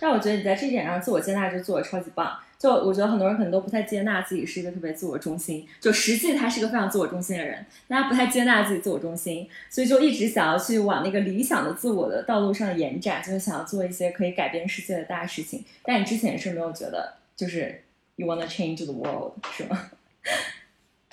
[0.00, 2.38] 但我觉得你在这点上自我接纳就做的超级棒。
[2.56, 15.62] 就我觉得很多人可能都不太接纳自己是一个特别自我中心，就实际他是一个非常自我中心的人，但他不太接纳自己自我中心，所以就一直想要去往那个理想的自我的道路上延展，就是想要做一些可以改变世界的大事情。
[15.82, 17.82] 但你之前是没有觉得，就是
[18.16, 19.90] you wanna change the world 是吗？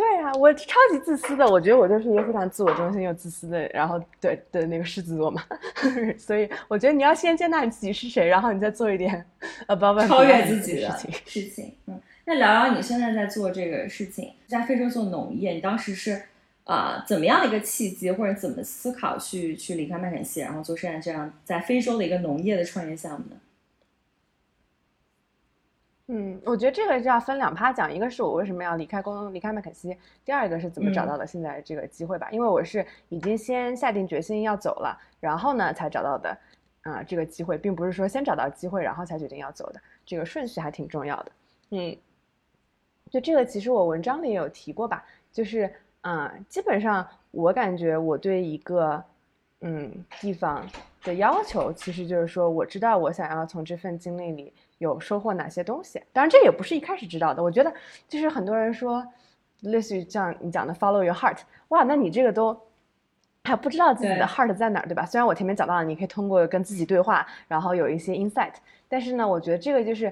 [0.01, 5.43] 对啊，我超级自私的，我觉得我就是一个非常自我中心又自私的，然后对的那个狮子座嘛，
[6.17, 9.23] 所以我觉得你要先接纳你自己是谁，然后你再做一点
[9.67, 11.11] above 超越自己的事情。
[11.25, 16.19] 事情，嗯，那聊聊你现在在做这个事情，在非洲做农业，你当时是
[16.63, 23.35] 啊怎么样的一个契机，或者怎么思考去去离开麦肯锡，然后做现在这样在非洲的一个农业的创业项目呢？
[26.13, 32.27] 嗯，我觉得这个就要分两趴讲，一个是我为什么要离开公离开麦肯锡，第二个是怎么找到的现在这个机会吧。
[32.31, 36.37] 因为我是已经先下定决心要走了，然后呢才找到的
[36.81, 41.31] 啊这个机会，并不是说先找到机会然后才决定要走的，这个顺序还挺重要的。
[41.69, 41.95] 嗯，
[43.09, 49.01] 就这个其实我文章里也有提过吧，就是啊，基本上我感觉我对一个
[49.61, 50.67] 嗯地方
[51.03, 56.01] 的要求，其实就是说我知道我想要从这份经历里有收获哪些东西。
[56.13, 57.73] 当然这也不是一开始知道的，我觉得
[58.07, 59.05] 就是很多人说。
[59.63, 61.37] 类似于像你讲的 follow your heart，
[61.67, 62.59] 哇，那你这个都
[63.43, 65.05] 还不知道自己的 heart 在哪儿，对吧？
[65.05, 68.53] 虽然我前面讲到了，你可以通过跟自己对话，然后有一些 insight，
[68.89, 70.11] 但是呢，我觉得这个就是，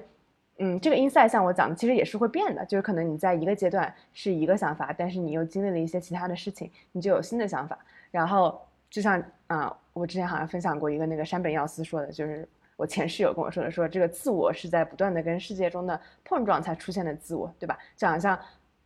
[0.58, 7.76] 嗯，这个 insight 像我讲的，其实也是会变的，就是可能你在一个阶段是一个想法，但是你又经历了一些其他的事情，你就有新的想法。
[8.12, 8.56] 然后
[8.88, 17.78] 就像啊，我之前好像分享过一个那个山本耀司说的，就是我前室友跟我说的，说这个自我是在不断的跟世界中的碰撞才出现的自我，对吧？
[17.96, 18.38] 就好像。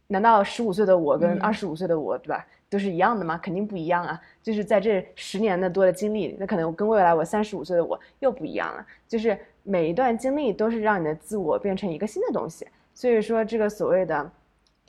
[0.07, 3.39] 难道十五岁的我跟二十五岁的我，对吧，都是一样的吗？
[3.39, 4.21] 肯定不一样啊！
[4.43, 8.87] 就是在这十年的多的经历，那可能跟未来我三十五岁的我又不一样了。
[9.09, 12.69] 就是每一段经历都是让你的自我变成一个新的东西。
[12.93, 14.31] 所以说，这个所谓的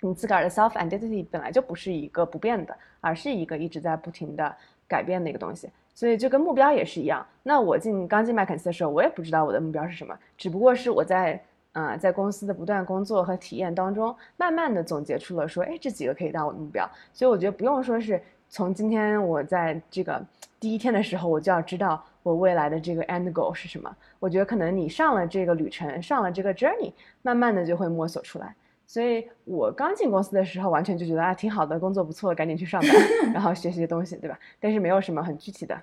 [0.01, 4.53] 你自个儿的 self identity 本来就不是一个不变的，而是一个一直在不停的
[4.85, 5.69] 改变的一个东西。
[5.95, 7.25] 所以就跟目标也是一样。
[7.41, 11.41] 那我进刚进麦肯锡的时候，我也不知道我的目标是什么，只不过是我在。
[11.75, 16.89] 啊，在公司的不断工作和体验当中，慢慢的总结出了说，哎，这几个可以当我的目标。
[17.11, 18.17] 所以我觉得不用说是
[18.47, 20.25] 从今天我在这个
[20.57, 23.93] 第一天的时候，我就要知道我未来的这个 end goal 是什么。
[24.21, 28.55] 我觉得可能你上了这个旅程，上了这个 journey，慢慢的就会摸索出来。
[28.87, 32.91] 所以我刚进公司的时候，完全就觉得啊，挺好的，工作不错，赶紧去上班，
[33.33, 34.39] 然后学习东西，对吧？
[34.59, 35.75] 但是没有什么很具体的。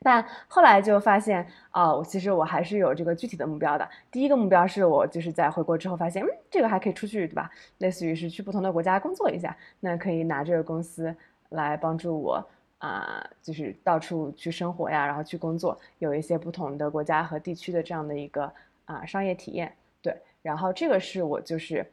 [0.00, 3.88] 但后来就发现，哦，其实我还是有这个具体的目标的。
[4.10, 7.50] 第一个目标是我就是在回国之后发现，嗯，这个还可以出去，对吧？
[7.78, 11.14] 类似于是去不同的国家工作一下，那可以拿这个公司
[11.48, 12.46] 来帮助我
[12.78, 18.52] 啊，就是到处去生活呀，然后去工作，有一些不同的国家和地区的这样的一个
[18.84, 19.72] 啊商业体验。
[20.02, 21.84] 对，然后这个是我就是。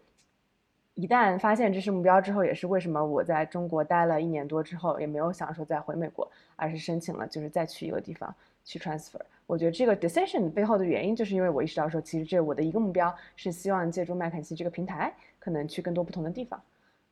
[0.96, 8.34] 一旦发现这是目标之后，也是为什么我在中国待了一年多之后，也没有想说再回美国，而是申请了就是再去一个地方
[8.64, 9.20] 去 transfer。
[9.48, 16.62] 我觉得这个 decision 背后的原因，就是因为我意识到说，其实这我的一个目标是希望借助麦肯锡这个平台，可能去更多不同的地方。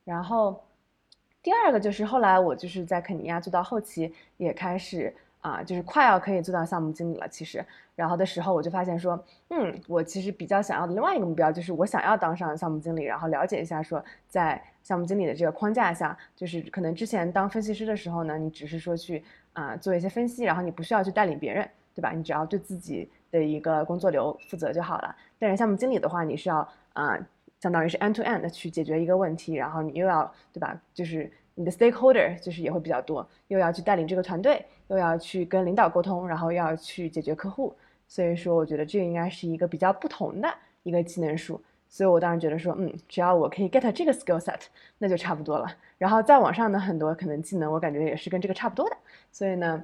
[0.04, 0.62] 然后
[1.42, 5.14] 第二个就是后来我就是在肯尼亚做到后期，也开始。
[5.42, 7.28] 啊，就是快要可以做到项目经理了。
[7.28, 7.62] 其实，
[7.94, 19.22] 然后的时候我就发现说，嗯，我其实比较想要的另外一个目标就是我想要当上项目经理，然后了解一下说，在项目经理的这个框架下，就是可能之前当分析师的时候呢，你只是说去
[19.52, 22.12] 啊做一些分析，然后你不需要去带领别人，对吧？
[22.12, 25.14] 你只要对自己的一个工作流负责就好了。
[25.40, 27.18] 但是项目经理的话，你是要啊，
[27.60, 30.80] 相当于是 end to end 的去解决一个问题，然后你又要对吧？
[30.94, 31.30] 就是
[31.62, 34.64] 你的 stakeholder 就是也会比较多，又要去带领这个团队。
[34.88, 37.74] 又要去跟领导沟通，然后又要去解决客户，
[38.06, 41.58] 所以说我觉得这应该是一个比较不同的一个技能树。
[41.88, 44.60] 所以我当时觉得说，嗯，只要我可以 get 这个 skill set，
[44.98, 45.66] 那就差不多了。
[45.96, 48.96] 然后再往上的很多可能技能，我感觉也是跟这个差不多的。
[49.30, 49.82] 所以呢，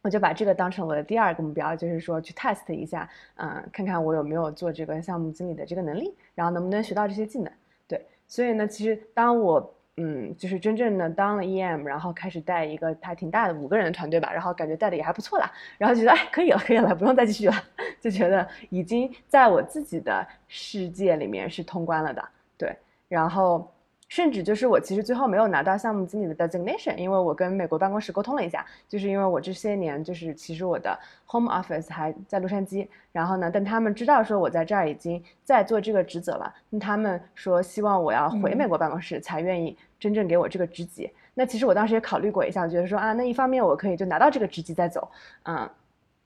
[0.00, 7.52] 我就把这个当成我的第二个目标，就是说去 test 一下，嗯，看看我有没有做这个项目经理的这个能力，然后能不能学到这些技能。
[7.86, 9.74] 对，所以呢，其实当我。
[9.96, 17.54] 嗯，就是真正的当了 EM，然后开始带一个还挺大的五个人的团队吧，然后感觉带的也还不错啦，然后觉得哎可以了，可以了，不用再继续了，
[18.00, 22.74] 就觉得已经在我自己的世界里面是通关了的，对，
[23.08, 23.70] 然后。
[24.10, 30.98] 甚至就是我其实最后没有拿到项目经理的 designation，因为我跟美国办公室沟通了一下，就是因为我这些年就是其实我的
[31.30, 41.08] home office 还在洛杉矶，然后呢，但他们知道说我在这儿已经在做这个职责了，那他们说希望我要回美国办公室才愿意真正给我这个职级。
[41.34, 45.08] 那其实我当时也考虑过一下，我觉得说啊，那一方面我可以就拿到这个职级再走，
[45.44, 45.70] 嗯，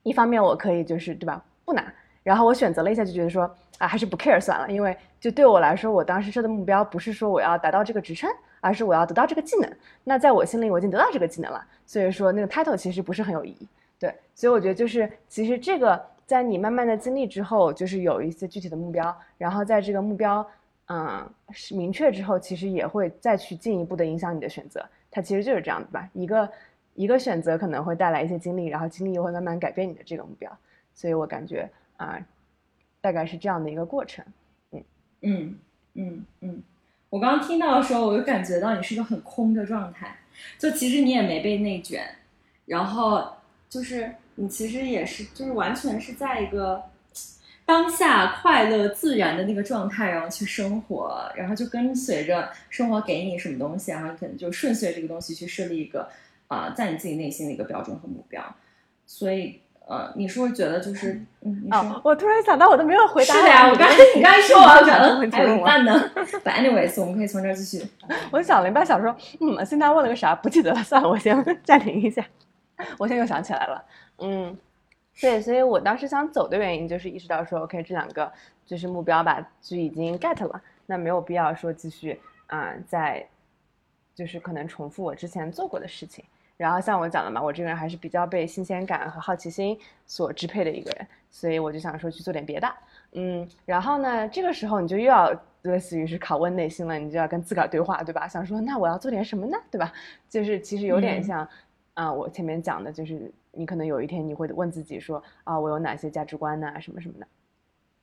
[0.01, 1.93] 一方面我可以就是对吧不拿。
[2.25, 3.43] 然后我选择了一下，就觉得说
[3.77, 8.27] 啊，还是不 care 算了，因为就对我来说，我当时设的目标不是说我要达到这个职称，
[8.61, 9.71] 而是我要得到这个技能。
[10.03, 13.67] 那在我心里，我已经得到这个技能了，所以说那个 title 其实不是很有意义。
[13.99, 20.43] 对，所以我觉得就是其实这个在你慢慢的经历之后，就是有一些具体的目标，然后在这个目标
[20.87, 24.83] 嗯是明确之后，其实也会再去进一步的影响你的选择。
[25.11, 26.49] 它其实就是这样子吧，一个
[26.95, 30.51] 一个选择可能会带来一些经历，然后经历又会慢慢改变你的这个目标。
[30.95, 31.69] 所以我感觉。
[31.97, 32.19] 啊，
[33.01, 34.25] 大概是这样的一个过程，
[34.71, 34.83] 嗯
[35.21, 35.55] 嗯
[35.93, 36.63] 嗯嗯。
[37.09, 40.17] 我刚刚听到的时候，我就感觉到你是一个很空的状态，
[40.57, 42.03] 就其实你也没被内卷，
[42.65, 43.25] 然后
[43.69, 46.83] 就是你其实也是，就是完全是在一个
[47.65, 56.09] 当下快乐自然的那个状态，然后去生活，然后就跟随着生活给你什么东西，然后可能就顺遂这个东西去设立一个
[56.47, 58.43] 啊，在你自己内心的一个标准和目标，
[59.05, 59.61] 所以。
[59.87, 61.79] 呃，你是不是觉得就是嗯，你说。
[61.79, 63.33] 哦，我突然想到，我都没有回答。
[63.35, 66.11] 是的呀，我刚才你刚才说完，我 想问嗯还有一半呢。
[66.43, 67.87] But anyways，我们可以从这儿继续。
[68.31, 70.33] 我想了一半，想说，嗯，现在问了个啥？
[70.35, 72.25] 不记得了，算了，我先暂停一下。
[72.97, 73.83] 我现在又想起来了，
[74.17, 74.57] 嗯，
[75.21, 78.29] 对，所以我当时想走的原因就是意识到说，OK，这两个
[78.65, 83.25] 就是目标吧，就已经 get 了，那没有必要说继续啊、再
[84.13, 86.25] 就是可能重复我之前做过的事情。
[86.57, 92.73] 然后像我讲的嘛，我这个人还是比较被新鲜感和好奇心所支配的一个人，所以我就想说去做点别的，
[93.11, 95.31] 嗯，然后呢，这个时候你就又要
[95.63, 98.27] 类似于是拷问内心了，你就要跟自个儿对话，对吧？
[98.27, 99.91] 想说那我要做点什么呢，对吧？
[100.29, 101.49] 就是其实有点嗯像
[101.93, 107.27] 啊、我前面讲的，就是你可能有一天你会问自己说啊，我有哪些价值观呐、什么什么的。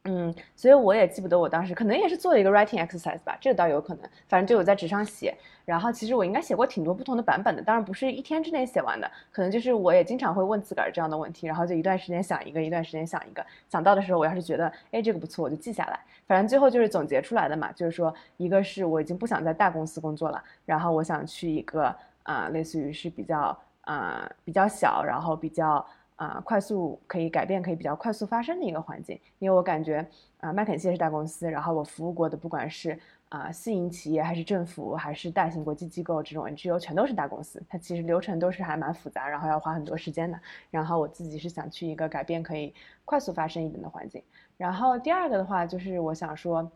[0.05, 5.33] 嗯，所以我也记不得我当时可能也是做了一个 writing exercise 吧，这个倒有可能，反正就有在纸上写。
[5.65, 16.01] 然后其实我应该写过挺多不同的版本的，当然不是一天之内写完的，可能就是我也经常会问自个儿这样的问题，然后就一段时间想一个，一段时间想一个，想到的时候我要是觉得哎这个不错，我就记下来。
[16.27, 21.95] 反正最后就是总结出来的嘛，就是说一个是我已经不想在大公司工作了，然后我想去一个
[22.25, 25.87] 啊、类似于是比较啊、比较小，然后比较。
[26.17, 30.07] 啊、快速可以改变，可以比较快速发生的一个环境，因为我感觉
[30.39, 32.99] 啊、麦肯锡是大公司，然后我服务过的不管是
[33.29, 40.39] 啊、私营企业还是政府还是大型国际机构这种 NGO 全都是大公司，它其实流程都是还蛮复杂，然后要花很多时间的。
[40.71, 44.23] 然后我自己是想去一个改变可以快速发生一点的环境。
[44.57, 46.71] 然后第二个的话就是我想说。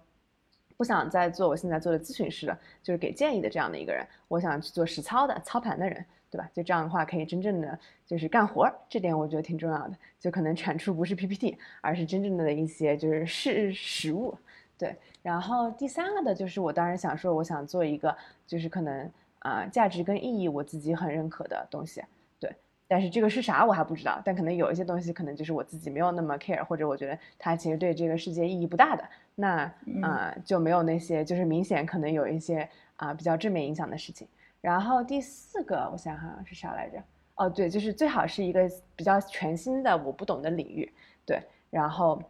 [0.79, 6.05] 不想再做我现在做的咨询师了，就是给建议的这样的一个人，我想去做实操的操盘的人，
[6.37, 6.51] 对吧？
[6.53, 9.97] 就这样的话，可以真正的就是干活儿，这点我觉得挺重要的。
[10.21, 14.37] 就可能产出不是 PPT，而是真正的一些就是事实物。
[14.77, 18.15] 对，然后第三个的就是我当然想说，我想做一个
[18.47, 22.03] 就是可能啊、价值跟意义我自己很认可的东西。
[22.39, 22.55] 对，
[22.87, 29.03] 但是这个是啥我还不知道，但可能有一些东西可能就是我自己没有那么 care，或者我觉得它其实对这个世界意义不大的，
[29.37, 29.73] 那
[30.03, 34.29] 啊、就没有那些就是明显可能有一些啊、比较正面影响的事情。
[34.61, 37.03] 然后第四个我想想是啥来着？
[37.37, 40.93] 哦，对，就是最好是一个比较全新的我不懂的领域，
[41.25, 42.23] 对，然后。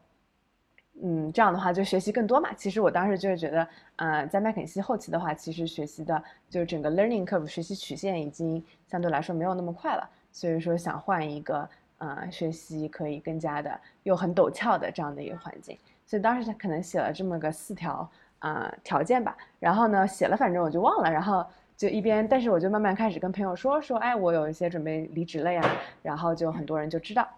[1.03, 2.55] 嗯，这样的话就学习更多嘛。
[2.55, 11.69] 其实我当时就是觉得，呃，在麦肯锡后期的话，其实学习的就是整个 learning curve 学习曲线已经相对来说没有那么快了，所以说想换一个
[11.99, 15.77] 呃学习可以更加的又很陡峭的这样的一个环境。
[16.07, 21.47] 所以当时他可能写了这么个四条啊、呃条件吧，然后呢写了，反正我就忘了，然后
[21.77, 25.63] 就一边，但是我就慢慢开始跟朋友说说，哎，我有一些准备离职了呀，
[26.03, 27.29] 然后就很多人就知道，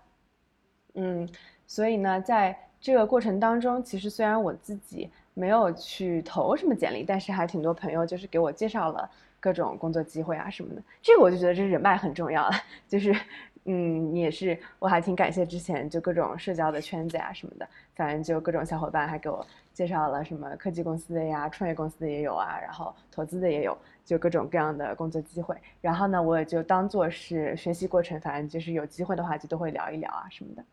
[0.94, 1.28] 嗯，
[1.66, 9.10] 所以呢，在这个过程当中，其实虽然我自己没有去投什么简历，但是还挺多朋友就是给我介绍了
[9.40, 10.82] 各种工作机会啊什么的。
[11.02, 12.52] 这个我就觉得这人脉很重要了，
[12.86, 13.12] 就是
[13.64, 25.54] 嗯，也是我还挺感谢之前就各种社交的圈子啊、什么的，反正就各种小伙伴还给我介绍了什么科技公司的呀、创业公司的也有啊，然后投资的也有，就各种各样的工作机会。
[25.80, 30.64] 然后呢，我也就当做是学习过程，反正就是有机会的话就都会聊一聊啊什么的。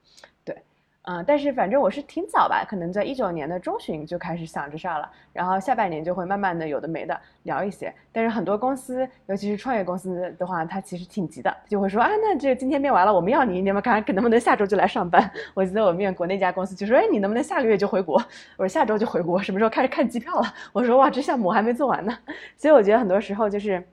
[0.44, 0.62] 对，
[1.08, 7.93] 嗯、但是反正我是挺早吧，可能在一九年的中旬就开始想这事儿了，然后下半年就会慢慢的有的没的聊一些。
[8.12, 15.30] 但是很多公司，尤其是创业公司的话，它其实挺急的，就会说啊，那这今天面完了，我们要你，你们看能不能下周就来上班？
[15.53, 18.16] 我记得我面国内家公司就说，哎，你能不能下个月就回国？
[18.58, 20.53] 我说下周就回国，什么时候开始看机票了？
[20.74, 22.18] 我说哇，这项目我还没做完呢。
[22.58, 23.84] 所以我觉得很多时候就是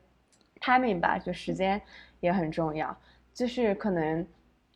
[0.62, 1.78] timing 吧，就时间
[2.20, 2.96] 也很重要，
[3.34, 4.26] 就是可能。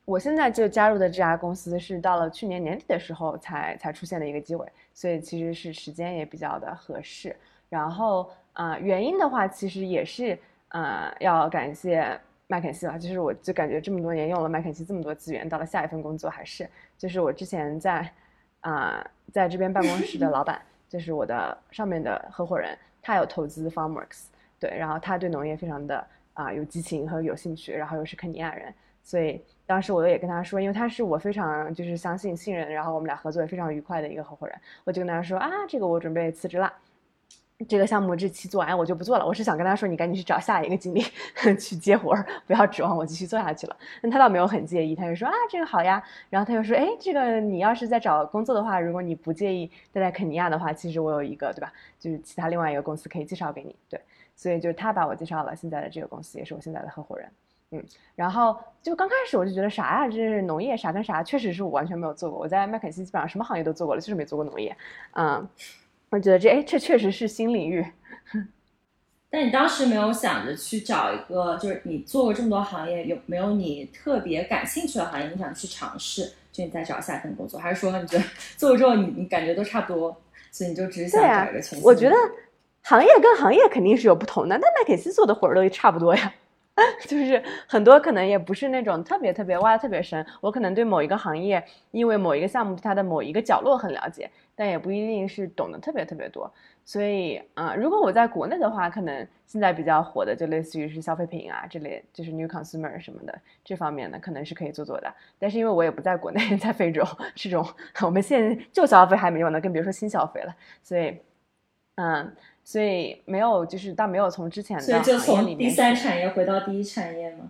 [0.07, 7.37] 我现在就加入的这家公司是到了去年年底的时候才才出现的一个机会，所以其实是时间也比较的合适。
[7.69, 10.39] 然后啊、呃原因的话其实也是
[10.69, 18.09] 呃要感谢麦肯锡了，就是我就感觉这么多年用了麦肯锡这么多资源，到了下一份工作还是就是我之前在
[18.61, 24.27] 啊、在这边办公室的老板，就是我的上面的合伙人，他有投资 FarmWorks，
[24.61, 28.73] 对，然后他对农业非常的啊、有激情和有兴趣，然后又是肯尼亚人。
[29.07, 36.73] 所以当时我也跟他说，因为他是我非常就是相信、信任，然后我们俩合作也非常愉快的一个合伙人，我就跟他说啊，这个我准备辞职啦，
[37.69, 39.25] 这个项目这期做完我就不做了。
[39.25, 41.05] 我是想跟他说，你赶紧去找下一个经理
[41.57, 43.77] 去接活儿，不要指望我继续做下去了。
[44.03, 46.03] 但他倒没有很介意，他就说啊，这个好呀。
[46.29, 53.77] 然后他又说，哎，这个你要是在找工作的话，如果你不介意待在肯尼亚的话，其实我有一个对吧，就是其他另外一个公司可以介绍给你。
[53.89, 54.01] 对，
[54.35, 57.31] 所以就是他把我介绍了现在的这个公司，也是我现在的合伙人。
[57.73, 62.39] 嗯，然后就刚开始我就觉得啥呀，这是农业啥跟啥，确实是我完全没有做过。
[62.39, 64.77] 我在麦肯锡基本上什么行业都做过了，就是没做过农业。
[65.15, 65.49] 嗯，
[66.11, 67.85] 我觉得这哎，这确实是新领域。
[69.29, 76.33] 但你当时没有想着去找一个，就是你做过这么多行业，有没有你特别感兴趣的行业，你想去尝试？
[76.53, 78.25] 就你再找下一份工作，还是说你觉得
[78.57, 80.17] 做了之后你你感觉都差不多，
[80.53, 81.83] 所以你就只是想找一个全新？
[81.83, 82.15] 我觉得
[82.83, 86.33] 行业跟行业肯定是有不同的，但麦肯锡做的活儿都差不多呀。
[87.09, 96.53] 就是很多可能也不是那种特别特别挖的特别深，我可能对某一个行业，因为某一个项目它的某一个角落很了解，但也不一定是懂得特别特别多。
[96.85, 105.13] 所以啊，如果我在国内的话，可能现在比较火的就类似于是消费品啊这类，就是 new consumer 什么的这方面呢，可能是可以做做的。
[105.39, 107.03] 但是因为我也不在国内， 在非洲，
[107.35, 107.67] 这种
[108.03, 110.55] 我们现在旧消费还没有呢，更别说新消费了。
[110.83, 111.19] 所以，
[111.97, 112.33] 嗯。
[112.69, 114.83] 所以没有，就是倒没有从之前的
[115.21, 117.49] 行业里面，第三产业回到第一产业吗？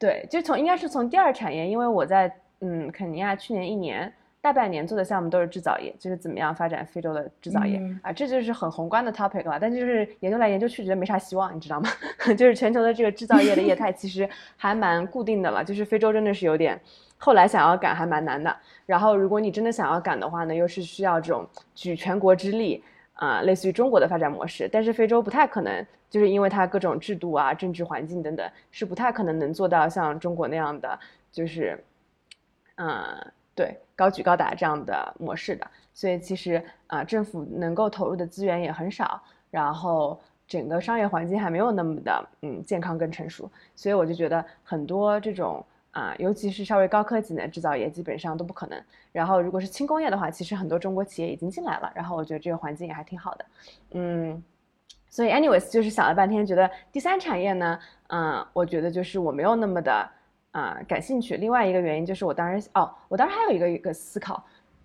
[0.00, 9.60] 对，就从应该是从第二产业，因为我在嗯肯尼亚去年一年大半年做的项目都是制造业，就是怎么样发展非洲的制造业啊，这就是很宏观的 topic 了。
[9.60, 11.88] 但就是研究来研究去，觉得没啥希望，你知道吗？
[12.36, 16.76] 就是全球的这个制造业的业态其实还蛮固定的了，就是非洲真的是有点，
[17.16, 18.54] 后来想要赶还蛮难的。
[18.86, 21.46] 然后如果你真的想要赶的话呢，又是需要这种
[21.76, 22.82] 举全国之力。
[23.14, 30.98] 啊，类似于中国的发展模式，但是非洲不太可能，就是因为它各种制度啊、政治环境等等，是不太可能能做到像中国那样的，
[31.30, 31.82] 就是，
[32.76, 35.66] 嗯，对，高举高打这样的模式的。
[35.92, 45.64] 所以其实啊，政府能够投入的资源也很少，然后整个商业环境还没有那么的嗯健康跟成熟，所以我就觉得很多这种。
[45.94, 48.82] 啊，尤其是稍微高科技的制造业，基本上都不可能。
[49.12, 51.92] 然后，如果是轻工业的话，其实很多中国企业已经进来了。
[51.94, 53.44] 然后，我觉得这个环境也还挺好的。
[53.92, 54.42] 嗯，
[55.08, 57.78] 所以，anyways，就是想了半天，觉得第三产业呢，
[58.08, 60.10] 嗯，我觉得就是我没有那么的
[60.50, 61.36] 啊感兴趣。
[61.36, 64.44] 另外一个原因就是，我当时哦，我当时还有一个一个思考，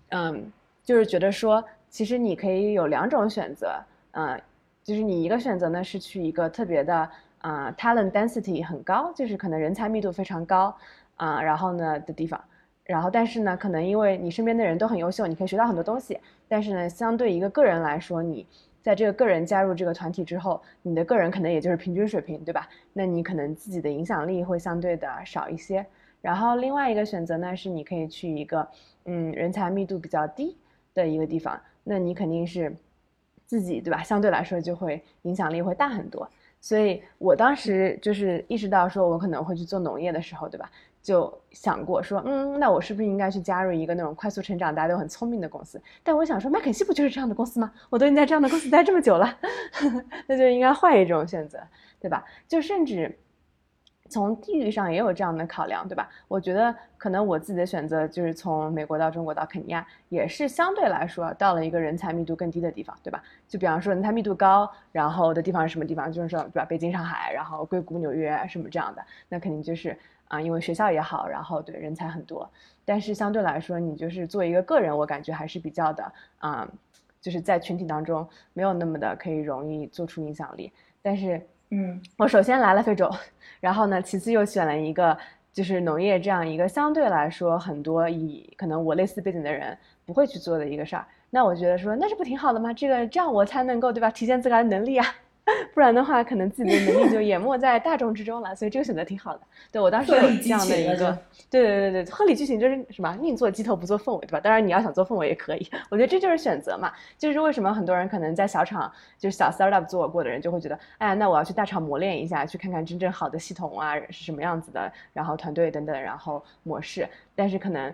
[0.09, 0.51] 嗯，
[0.83, 4.39] 就是觉得说，其实你可以有两种选择，嗯，
[4.83, 10.77] 就是你一个选择呢是去一个特别的啊 talent density 很高，就是可能人才密度非常高。
[11.19, 12.41] 啊，然后呢的地方，
[12.85, 16.17] 然后但是呢，可能因为你身边的人都很优秀，你可以学到很多东西。
[16.47, 18.47] 但是呢，相对一个个人来说，你
[18.81, 22.69] 在这个个人加入这个团体之后，你的个人可能也就是平均水平，对吧？
[22.93, 25.85] 那你可能自己的影响力会相对的少一些。
[26.21, 28.65] 然后另外一个选择呢，是你可以去一个
[29.05, 30.55] 嗯人才密度比较低
[30.93, 32.73] 的一个地方，那你肯定是
[33.45, 34.01] 自己对吧？
[34.01, 36.29] 相对来说就会影响力会大很多。
[36.61, 40.69] 所以我当时就是意识到说，我可能会去做农业的时候，对吧？
[41.01, 45.81] 就想过说，嗯，那我是不是应该去加入一个那种快速成长、大家都很聪明的公司？
[46.03, 47.71] 但我想说，麦肯锡不就是这样的公司吗？
[47.89, 49.37] 我都已经在这样的公司待这么久了，
[50.27, 51.59] 那就应该换一种选择，
[51.99, 52.23] 对吧？
[52.47, 53.17] 就甚至
[54.09, 56.09] 从地域上也有这样的考量，对吧？
[56.27, 63.23] 我觉得可能我自己的选择就是从美国到中国到肯尼亚，也是相对来说到了一个人才密度更低的地方，对吧？
[63.47, 66.11] 就比方说人才密度高，然后的地方是什么地方？
[66.11, 66.65] 就是说，对吧？
[66.65, 69.97] 北京、上海，然后硅谷、纽约什么这样的，那肯定就是。
[70.29, 72.47] 啊，因为学校也好，然后对人才很多，
[72.85, 76.69] 但是相对来说，你就是做一个个人，我感觉还是比较的啊，
[77.19, 80.71] 就是在群体当中没有那么的可以容易做出影响力。
[81.01, 81.41] 但是，
[81.71, 83.07] 嗯，我首先来了非洲，
[83.59, 85.15] 然后呢，其次又选了一个
[85.53, 91.05] 就是农业这样一个相对来说很多以可能我类似背景的人不会去做的一个事儿。
[91.29, 92.73] 那我觉得说那这不挺好的吗？
[92.73, 95.05] 这个这样我才能够对吧，体现自个儿的能力啊。
[95.73, 98.55] 不然的话，可能自己的能力就淹没在大众之中了。
[98.55, 99.41] 所以这个选择挺好的。
[99.71, 101.17] 对我当时有这样的一个，
[101.49, 104.39] 对对对对，鹤立鸡群就是什么宁做鸡头不做凤尾，对吧？
[104.39, 105.69] 当然你要想做凤尾也可以。
[105.89, 106.91] 我觉得这就是选择嘛。
[107.17, 117.07] 就是为什么很多人可能在小厂就是小 startup 做过的人就会觉得，哎，那我要去大厂磨练一下，去看看真正好的系统啊是什么样子的，然后团队等等，然后模式。
[117.35, 117.93] 但是可能。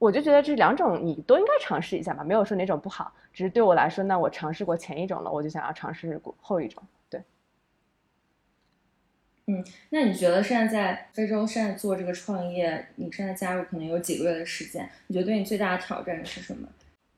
[0.00, 6.82] 我就觉得这两种你都应该尝试一下吧，没有说哪种不好，只是对我来说，那我尝试过前一种了，我就想要尝试过后一种。
[7.10, 7.22] 对，
[9.46, 16.66] 嗯，那你觉得现在在非洲现在做这个创业，你现在加入可能有几个月的时间，你觉得对你最大的挑战是什么？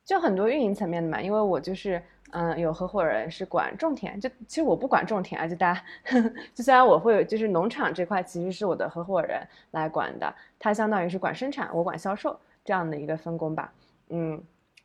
[0.04, 2.02] 就很多运营层面的嘛，因为我就是
[2.32, 12.36] 嗯有合伙人是管种田，就其实我不管种田啊，就大家呵呵 就虽然我会就是农场这块其实是我的合伙人来管的，他相当于是管生产，我管销售。
[12.64, 13.72] 这样的一个分工吧，
[14.10, 14.40] 嗯，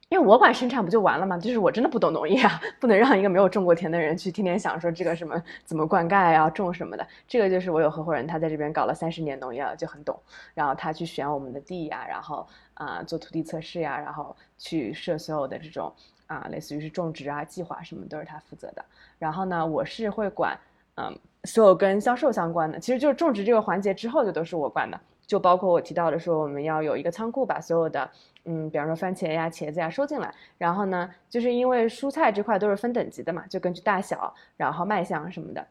[0.10, 1.38] 因为我管生产不就完了吗？
[1.38, 7.08] 就是我真的不懂农业啊，不能让一个没有种过田的人去天天想说这个什么怎么灌溉啊，种什么的。
[7.28, 10.20] 这个就是我有合伙人，他在这边搞了三十年农业了，就很懂。
[10.56, 15.94] 然后他去选我们的地呀，然后啊做土地测试呀，然后去设所有的这种
[16.26, 18.84] 啊类似于是种植啊计划什么都是他负责的。
[19.20, 20.58] 然后呢，我是会管
[20.96, 25.00] 嗯所有跟销售相关的，其实就是种植这个环节之后就都是我管的。
[25.28, 28.10] 就包括我提到的说，我们要有一个仓库，把所有的，
[28.46, 30.34] 嗯，比方说番茄呀、茄子呀收进来。
[30.58, 35.68] 然后呢，就是因为蔬菜这块都是分等级的嘛，就根据大小，然后卖相什么的，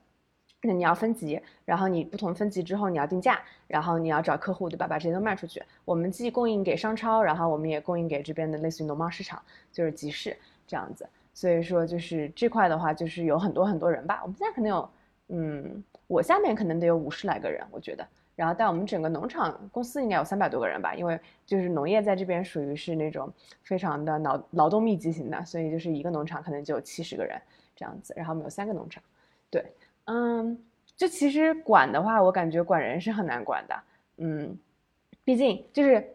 [0.61, 4.86] 那你要分级，然后你不同分级之后你要定价，然后你要找客户，对吧？
[4.86, 5.62] 把这些都卖出去。
[5.86, 9.42] 我们既供应给商超，然后我们也供应给这边的类似于农贸市场，
[9.72, 10.36] 就是集市
[10.66, 11.09] 这样子。
[11.32, 14.20] 所以说，就是这块的话，就是有很多很多人吧。
[14.22, 14.90] 我们现在可能有，
[15.28, 18.07] 嗯，我下面可能得有五十来个人，我觉得。
[18.37, 23.32] 然后，但我们整个农场公司应该有三百多个人吧，因为就是农业在这边属于是那种
[23.62, 27.41] 非常的劳劳动密集型的，所以就是一个农场可能就有七十个人
[27.74, 28.12] 这样子。
[28.14, 29.03] 然后我们有三个农场，
[29.51, 29.64] 对，
[30.05, 30.57] 嗯，
[30.99, 33.82] 就其实管的话，我感觉管人是很难管的，
[34.18, 34.55] 嗯，
[35.24, 36.07] 毕竟就是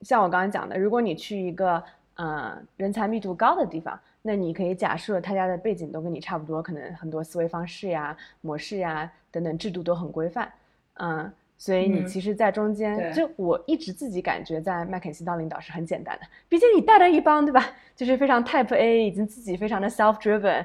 [0.00, 1.80] 像我刚刚讲的，如果你去一个
[2.16, 10.52] 嗯人才密度高的地方，那你可以假设他家的背景都跟你差不多，可能很多思维方式呀、模式呀等等制度都很规范，
[10.94, 11.32] 嗯。
[11.60, 16.26] 所以你其实，在中间，就我一直自己感觉，在麦肯锡当领导是很简单的。
[16.48, 17.72] 毕竟你带了一帮，对吧？
[17.96, 20.64] 就是非常 Type A，已经自己非常的 self driven，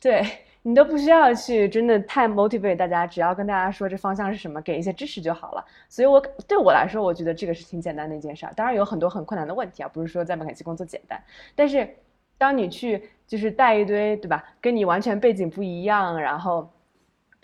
[0.00, 0.26] 对
[0.62, 5.64] 你都不需要去真的太 motivate 大家，只要跟大家说这方向是什么，给一些支持就好了。
[5.88, 8.52] 所以，我对我来说，我觉得这个是挺简单的一件事儿。
[8.56, 11.16] 当然有很多很困难的问题啊，不是说在麦肯锡工作简单。
[11.54, 11.88] 但是，
[12.36, 14.44] 当你去就是带一堆，对吧？
[14.60, 16.68] 跟你完全背景不一样，然后。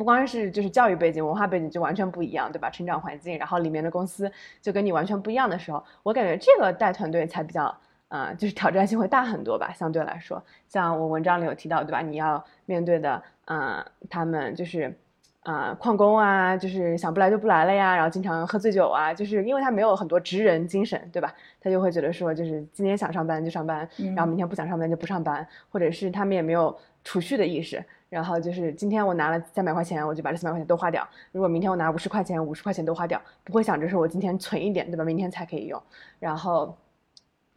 [0.01, 2.71] 不光是就是教育背景、文化背景就完全不一样，对吧？
[2.71, 4.33] 成长环境，然后里面的公司
[4.63, 7.77] 就跟你完全不一样的时候，我感觉这个带团队才比较，
[8.09, 9.71] 呃，就是挑战性会大很多吧。
[9.75, 12.01] 相对来说，像我文章里有提到，对吧？
[12.01, 14.99] 你要面对的，呃，他们就是，
[15.43, 21.31] 呃，旷工啊，就是想不来就不来了呀，然后经常喝醉酒啊，就是因为他没有很多职人精神，对吧？
[21.61, 23.87] 他就会觉得说，就是今天想上班就上班，
[24.17, 26.75] 然后明天不想上班就不上班，或者是他们也没有
[27.05, 27.85] 储蓄的意识。
[28.09, 31.09] 然后就是今天我拿了三百块钱，我就把这三百块钱都花掉。
[31.31, 35.05] 如果明天我拿五十块钱，五十块钱都花掉，不会想着说我今天存一点，对吧？
[35.05, 35.81] 明天才可以用。
[36.19, 36.77] 然后，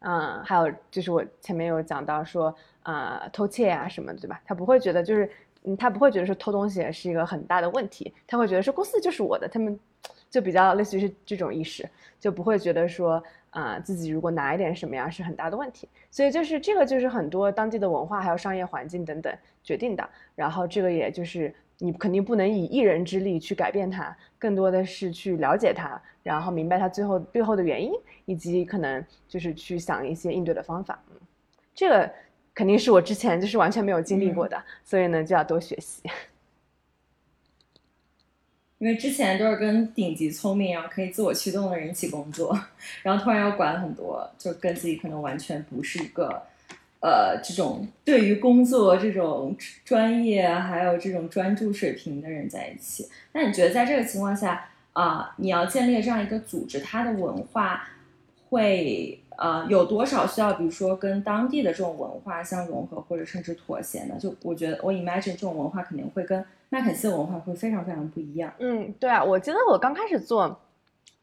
[0.02, 4.40] 嗯，还有就是我前面有讲到说，啊，偷窃啊什么，对吧？
[4.46, 5.28] 他不会觉得就是，
[5.64, 9.80] 嗯，他不会觉得说偷东西是一个很大的问题，他会觉得说公司就是我的，他们
[10.30, 11.90] 就比较类似于是这种意识，
[12.20, 13.24] 就不会觉得说。
[13.54, 15.88] 啊，自己如果拿一点什么呀，是很大的问题。
[16.12, 19.34] 所以就是这个，就是很多当地的文化还有商业环境等等
[19.64, 20.08] 决定的。
[20.36, 27.94] 然后这个也就是你肯定不能以一人之力去改变它，更多的是去了解它，然后明白它最后背后的原因，
[28.26, 31.00] 以及可能就是去想一些应对的方法。
[31.12, 31.20] 嗯，
[31.74, 32.12] 这个
[32.54, 36.02] 肯定是我之前就是完全没有经历过的，所以呢就要多学习。
[38.84, 42.54] 因为之前都是跟顶级聪明啊，可以自我驱动的人一起工作，
[43.02, 46.44] 然后突然要管很多，就跟自己可能完全不是一个，
[47.00, 49.56] 呃，这种对于工作这种
[49.86, 53.08] 专业还有这种专注水平的人在一起。
[53.32, 57.88] 那你觉得在这个情况下啊，你要建立这样一个组织，它的文化
[58.50, 64.16] 会呃有多少需要，比如说跟当地的这种文化相融合，或者甚至妥协呢？
[64.20, 66.44] 就我觉得，我 imagine 这种文化肯定会跟。
[66.70, 68.52] 麦肯锡文化会非常非常不一样。
[68.58, 70.60] 嗯，对啊，我记得我刚开始做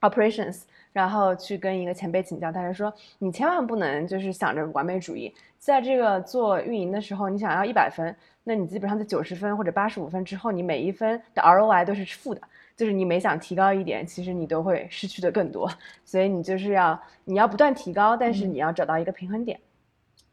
[0.01, 0.61] operations，
[0.93, 12.41] 然后去跟一个前辈请教，他就说你千万不能就是想着完美主义，在这个做运营的时候，你想要一百分，那你基本上在九十分或者八十五分之后，你每一分的 ROI 都是负的，
[12.81, 15.71] 就是你每想提高一点，其实你都会失去的更多。
[16.03, 19.61] 所以你就是要你要不断提高，但是你要找到一个平衡点。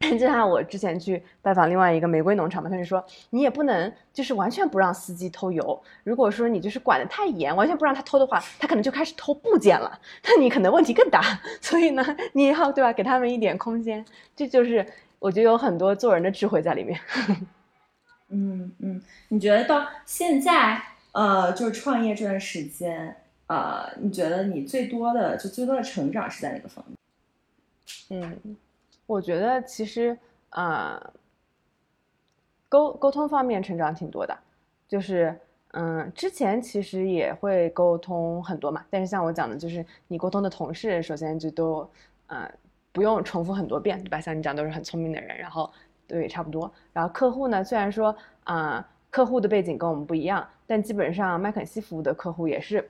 [0.00, 5.78] 就像我之前去拜访另外一个玫瑰农场嘛，他就说你也不能就是完全不让司机偷油。
[6.04, 11.20] 如果说你就是管得太严，完全不让他偷的话，他可能就开始偷部件了， 那你可能问题更大。
[11.60, 14.02] 所以呢，你要对吧，给他们一点空间。
[14.34, 14.86] 这就是
[15.18, 16.98] 我觉得有很多做人的智慧在里面。
[18.30, 20.80] 嗯嗯，你觉得到现在
[21.18, 23.16] 呃，就是创业这段时间
[23.48, 28.22] 呃，你觉得你最多的就最多的成长是在哪个方面？
[28.44, 28.56] 嗯。
[29.06, 30.16] 我觉得其实
[30.50, 31.12] 啊，
[32.68, 34.38] 沟沟通方面成长挺多的，
[34.86, 35.34] 就是
[35.72, 41.90] 嗯，之前其实也会沟通很多嘛，但是像我讲的，就是你沟通的同事，首先就都
[42.28, 42.48] 呃
[42.92, 44.20] 不用重复很多遍，对吧？
[44.20, 45.68] 像你讲都是很聪明的人，然后
[46.06, 46.70] 对差不多。
[46.92, 48.14] 然后客户呢，虽然说
[48.44, 52.88] 啊，客户的背景跟我们不一样，但基本上麦肯锡服务的客户也是，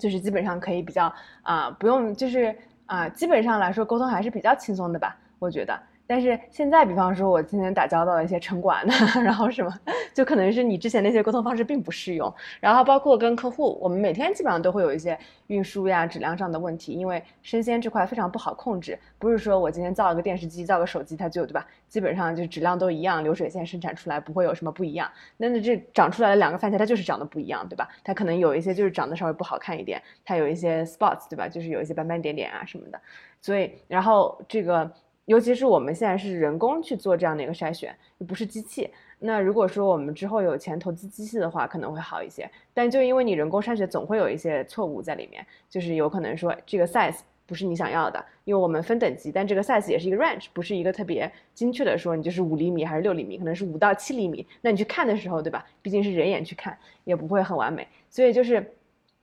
[0.00, 5.18] 就是基本上可以比较啊，不用就是啊，基本上来说沟通还是比较轻松的吧。
[5.38, 5.78] 我觉得，
[6.12, 8.92] 但是现在，比方说我今天打交道的一些城管的，
[9.24, 9.72] 然后什么，
[10.12, 12.30] 就可能是你之前那些沟通方式并不适用。
[12.60, 18.98] 然后包括跟客户，我们每天基本上都会有一些运输呀、质量上的问题，因为生鲜这块非常不好控制。
[19.18, 21.66] 不是说我今天造了个电视机、造个手机，它就对吧？
[21.88, 25.10] 基本上就质量都一样，流水线生产出来不会有什么不一样。
[25.38, 27.88] 那那这长出来的两个番茄，它就是长得不一样，对吧？
[28.04, 31.48] 它可能有一些就是长得稍微不好看一点，它有一些 spots，对吧？
[31.48, 33.00] 就是有一些斑斑点点啊什么的。
[33.40, 34.92] 所以，然后这个。
[35.26, 37.96] 尤其是我们现在是人工去做这样的一个筛选，
[38.26, 38.90] 不是机器。
[39.20, 42.50] 那如果说我们之后有钱投资机器的话，可能会好一些。
[42.74, 48.24] 但就因为你人工筛选，总会有一些错误在里面，就是有可能说这个 size 不是你想要的。
[48.44, 54.44] 因为我们分等级，但这个 size 也是一个 range，不是一个特别精确的说你就是五厘米还是六厘米，可能是五到七厘米。
[54.60, 55.64] 那你去看的时候，对吧？
[55.80, 57.86] 毕竟是人眼去看，也不会很完美。
[58.10, 58.74] 所以就是。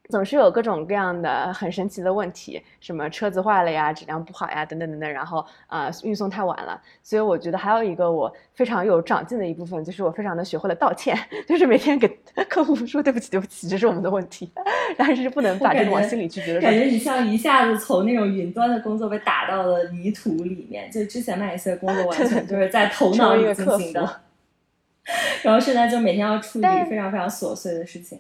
[0.10, 5.12] 总是有各种各样的很神奇的问题，什么车子坏了呀，质量不好呀，等等等等。
[5.12, 6.82] 然后啊，运送太晚了。
[7.04, 11.16] 所以我觉得还有一个我非常有长进的一部分，就是我非常的学会了道歉，
[11.48, 12.08] 就是每天给
[12.50, 14.52] 客户说对不起，对不起，这是我们的问题。
[14.98, 24.22] 但是不能把这个往心里去，觉得感觉你像一下子从那种云端的工作被打到了泥土里面，就之前那一些工作完全就是在头 脑里进行的，
[25.44, 28.20] 然后现在就每天要处理非常非常琐碎的事情。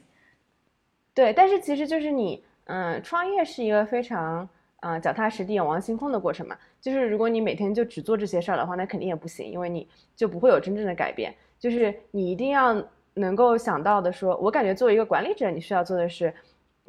[1.20, 4.48] 对，但是其实就是你，嗯，创业是一个非常，
[4.80, 6.56] 嗯，脚踏实地、仰望星空的过程嘛。
[6.80, 11.36] 就是如果你每天就只做这些事儿的话，那肯定也不行，因为你就不会有真正的改变。
[11.60, 12.82] 就是你一定要
[13.16, 16.34] 能够想到的，说我感觉作为一个管理者，你需要做的是，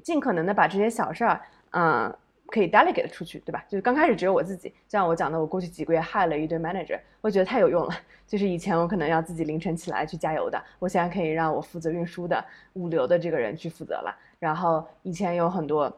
[0.05, 1.41] 尽可能的把这些小事儿，
[1.73, 2.17] 嗯。
[2.51, 3.65] 可以 delegate 出去，对吧？
[3.69, 7.95] 就是刚开始只有我自己，就像我讲的，我过去几个月害了一堆 manager，我觉得太有用了。
[8.27, 12.45] 就是以前我可能要自己凌晨起来去加油的，我现在可以让我负责运输的
[12.75, 14.15] 物流的这个人去负责了。
[14.39, 15.91] 然后以前有很多。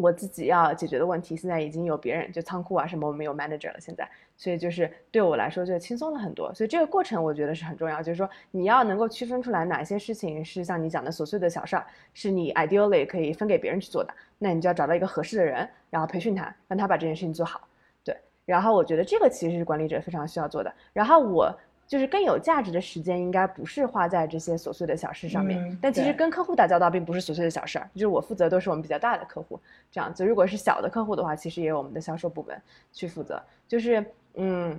[0.00, 3.80] 我自己要解决的问题，现在已经有别人，就仓库啊什么，我们有 manager 了。
[3.80, 6.52] 现在，所以就是对我来说就轻松了很多。
[6.54, 17.60] 所以这个过程我觉得是很重要，就是说你要能够区分出来哪些事情是像你讲的琐碎的小事儿，是你 ideally 可以分给别人去做的，那你就要找到一个合适的人，然后培训他，让他把这件事情做好。
[18.04, 20.72] 对，然后我觉得这个其实是管理者非常需要做的。
[20.92, 21.58] 然后我。
[21.88, 25.76] 就是更有价值的时间，应该不是花在这些琐碎的小事上面。
[25.80, 29.58] 但其实跟客户打交道并不是琐碎的小事儿，就是我负责都是我们比较大的客户，
[29.90, 30.22] 这样子。
[30.22, 32.60] 如果是小的客户的话，其实也有我们的销售部门
[32.92, 33.42] 去负责。
[33.66, 34.78] 就是嗯，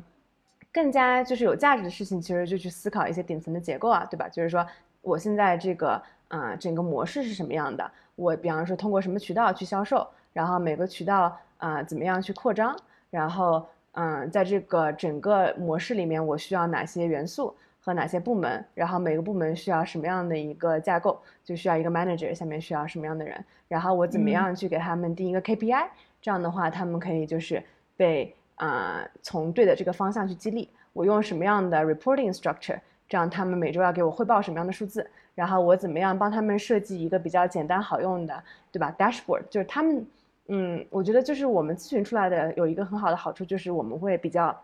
[0.72, 4.30] 更加就是有价值的事情，其实就去思考一些顶层的结构啊，对吧？
[4.30, 4.64] 就是说
[5.01, 7.91] 我现在这个嗯整个模式是什么样的？
[8.16, 12.78] 我比方说通过什么渠道去销售，然后每个渠道啊怎么样去扩张，
[13.10, 13.68] 然后。
[13.93, 18.63] 嗯，在这个整个模式里面，我需要哪些元素和哪些部门？
[18.75, 21.19] 然后每个部门需要什么样的一个架构？
[21.43, 23.43] 就需要一个 manager，下面需要什么样的人？
[23.67, 25.87] 然后我怎么样去给他们定一个 KPI？
[26.21, 27.61] 这样的话，他们可以就是
[27.97, 30.69] 被啊从对的这个方向去激励。
[30.93, 32.79] 我用什么样的 reporting structure？
[33.07, 35.09] 这样他们每周要给我汇报什么样的数字？
[35.33, 40.05] 然后我怎么样帮他们设计一个比较简单好用的，对吧？dashboard 就是他们。
[40.51, 44.55] 嗯，我觉得就是我们咨询出来的有一个很好的好处，就是我们会比较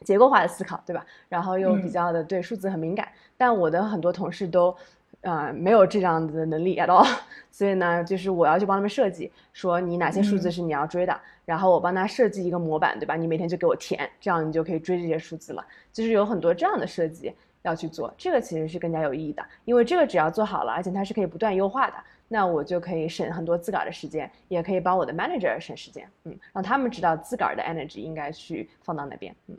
[0.00, 1.04] 结构化的思考，对吧？
[1.28, 3.06] 然后又比较的对数字很敏感。
[3.36, 4.74] 但我的很多同事都，
[5.20, 7.06] 呃，没有这样的能力 at all。
[7.52, 13.14] 所以呢，就是我要去帮他们设计，说你哪些数字是你要追的，然后我帮他设计一个模板，对吧？
[13.14, 15.62] 你每天就给我填，这样你就可以追这些数字了。
[15.92, 21.94] 就是有很多这样的设计要去做，这个其实是更加有意义的，因为这个只要做好了，而且它是可以不断优化的。
[22.28, 29.56] 那我就可以省很多自个儿的时间，也可以帮我的 manager 省时间，嗯，让他们知道自个儿的 energy 应该去放到哪边，嗯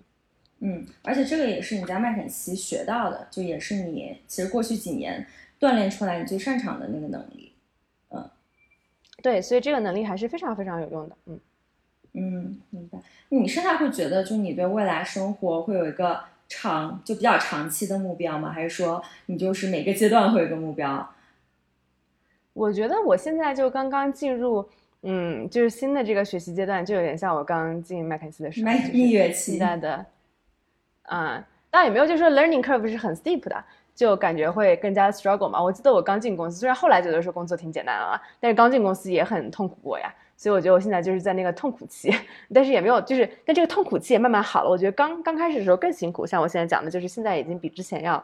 [0.59, 5.26] 嗯，而且这个也是你在麦肯锡学到的，就也是你其实过去几年
[5.59, 7.53] 锻炼出来你最擅长的那个能力，
[8.09, 8.30] 嗯，
[9.24, 11.39] 对，所以这个能力还是非常非常有用的，嗯
[12.13, 12.99] 嗯，明白。
[13.30, 18.51] 你现在会觉得，就你对未来生活会有一个长就比较长期的目标吗？
[18.51, 21.09] 还是说你就是每个阶段会有一个目标？
[22.60, 24.68] 我觉得我现在就刚刚进入，
[25.03, 30.05] 嗯，就是新的这个学习阶段，就有点像我刚进麦肯锡的时候，蜜月期期待的，
[31.03, 31.41] 啊，
[31.72, 33.64] 当然也没有，就是说 learning curve 是很 steep 的，
[33.95, 35.64] 就感觉会更加 struggle 嘛。
[35.64, 40.14] 我记得我刚进公司，虽然后来觉得说工作挺简单了，但是刚进公司也很痛苦过呀。
[40.36, 42.14] 所以我觉得我现在就是在那个痛苦期，
[42.53, 44.70] 但是也没有，就是但这个痛苦期也慢慢好了。
[44.70, 48.22] 我觉得刚刚开始的时候更辛苦，像我现在讲的，就是现在已经比之前要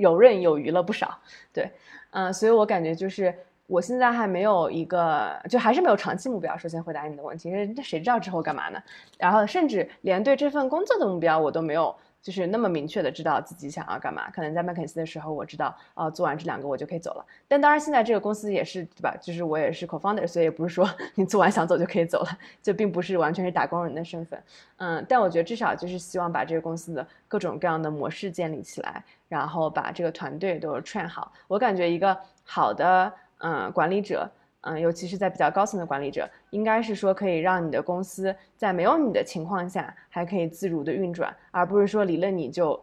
[0.00, 1.18] 游刃有余了不少，
[1.52, 1.70] 对。
[2.12, 3.32] 嗯，所以我感觉就是
[3.68, 6.56] 我现在还没有一个，就还是没有长期目标。
[6.56, 8.82] 首先回答你的问题，那谁知道之后干嘛呢？
[9.16, 14.30] 然后甚至连对这份工作的目标我都没有就是那么明确的知道自己想要干嘛。
[14.30, 17.24] 可能在麦肯锡的时候，我知道，啊，做完这两个我就可以走了。
[17.48, 19.16] 但当然，现在这个公司也是，对吧？
[19.20, 24.42] 就是我也是 co-founder，所以也不是说 你做完想走就可以走了，就并不是完全是打工人的身份。
[24.76, 31.32] 嗯，但我觉得至少就是希望把这个公司的各种各样的模式建立起来，然后把这个团队都 train 好。
[31.48, 34.30] 我感觉一个好的嗯管理者。
[34.62, 42.78] 嗯，尤其是在比较高层的管理者，应该是说可以让你的公司在没有你的情况下还可以自如的运转，而不是说离了你就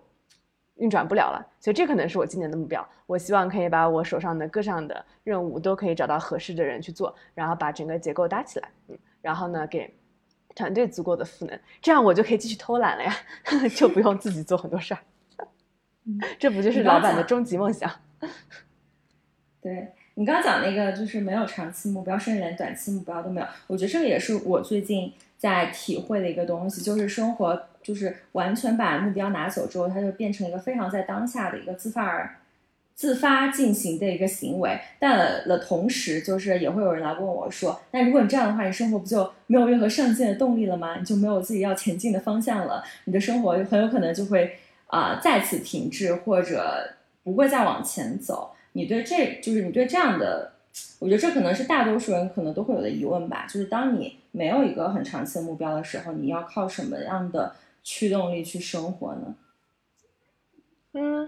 [0.76, 1.46] 运转不了了。
[1.60, 2.88] 所以这可能是我今年的目标。
[3.06, 8.70] 我希望可以把我手上的各项的任务都可以找到合适的人去做，然后把整个结构搭起来。
[8.88, 9.94] 嗯，然后呢，给
[10.56, 13.14] 团队足够的赋能，这样我就可以继续偷懒了呀，
[13.78, 15.00] 就不用自己做很多事儿。
[16.40, 17.90] 这不就是老板的终极梦想？
[19.62, 19.94] 对。
[20.20, 23.46] 你刚讲那个就是没有长期目标，甚至连短期目标都没有。
[23.68, 32.36] 我觉得这个也是我最近在体会的一个东西，就是生活就是完全把目标拿走之后，它就变成一个非常在当下的一个自发而
[32.96, 34.80] 自发进行的一个行为。
[34.98, 40.98] 但了同时，就是也会有人来问我说：“那如果你这样的话，你生活不就没有任何上进的动力了吗？
[40.98, 42.84] 你就没有自己要前进的方向了？
[43.04, 44.58] 你的生活很有可能就会
[44.88, 50.52] 啊再次停滞，或者不会再往前走。”你对这就是你对这样的，
[51.00, 53.48] 我觉得这可能是大多数人可能都会有的疑问吧。
[53.50, 59.34] 就是当你没有一个很长期的目标的时候，你要靠什么样的驱动力去生活呢？
[60.94, 61.28] 嗯，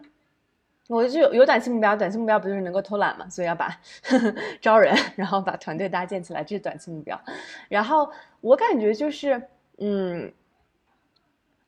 [0.89, 3.27] 我就有短期目标，短期目标不就是能够偷懒嘛？
[3.27, 3.75] 所以要把
[4.61, 7.19] 招人，然后把团队搭建起来，这是短期目标。
[7.67, 9.41] 然后我感觉就是，
[9.79, 10.31] 嗯。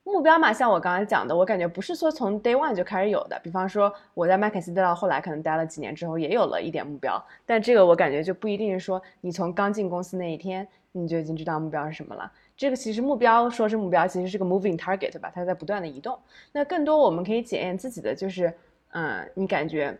[0.03, 3.39] 目标嘛，像我刚才讲的，我感觉不是说从 day one 就开始有的。
[3.43, 7.23] 比方说我在麦肯锡待到后来，可能待了几年之后，也有了一点目标。
[7.45, 12.31] 但这个我感觉就不一定是说你从刚进公司那一天你就已经知道目标是什么了。
[12.57, 16.17] 这个其实目标说是目标，其实是个 moving target 吧，它在不断的移动。
[16.51, 18.51] 那更多我们可以检验自己的就是，
[18.93, 19.95] 嗯，你感觉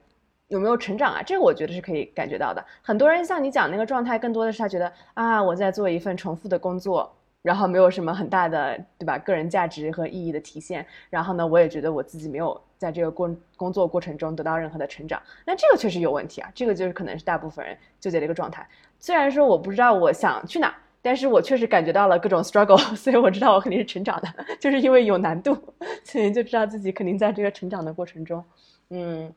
[0.47, 1.21] 有没有成长啊？
[1.23, 2.65] 这个我觉得是可以感觉到的。
[2.81, 7.15] 很多人像你讲那个状态，更多的是他觉得啊，我在做一份重复的工作。
[7.41, 9.17] 然后没有什么很大的，对吧？
[9.17, 10.85] 个人价值和意义的体现。
[11.09, 15.21] 然后呢，我也觉得我自己没有在这个工工作过程中得到任何的成长。
[15.45, 16.51] 那这个确实有问题啊！
[16.53, 18.67] 这个就是可能是大部分人纠结的一个状态。
[18.99, 24.27] 虽然说我不知道我想去哪，但是我确实感觉到了各种 struggle， 所以我知道我肯定是成长的，
[24.59, 25.57] 就是因为有难度，
[26.03, 28.43] 所以就知道自己肯定在这个成长的过程中。
[28.89, 29.33] 嗯，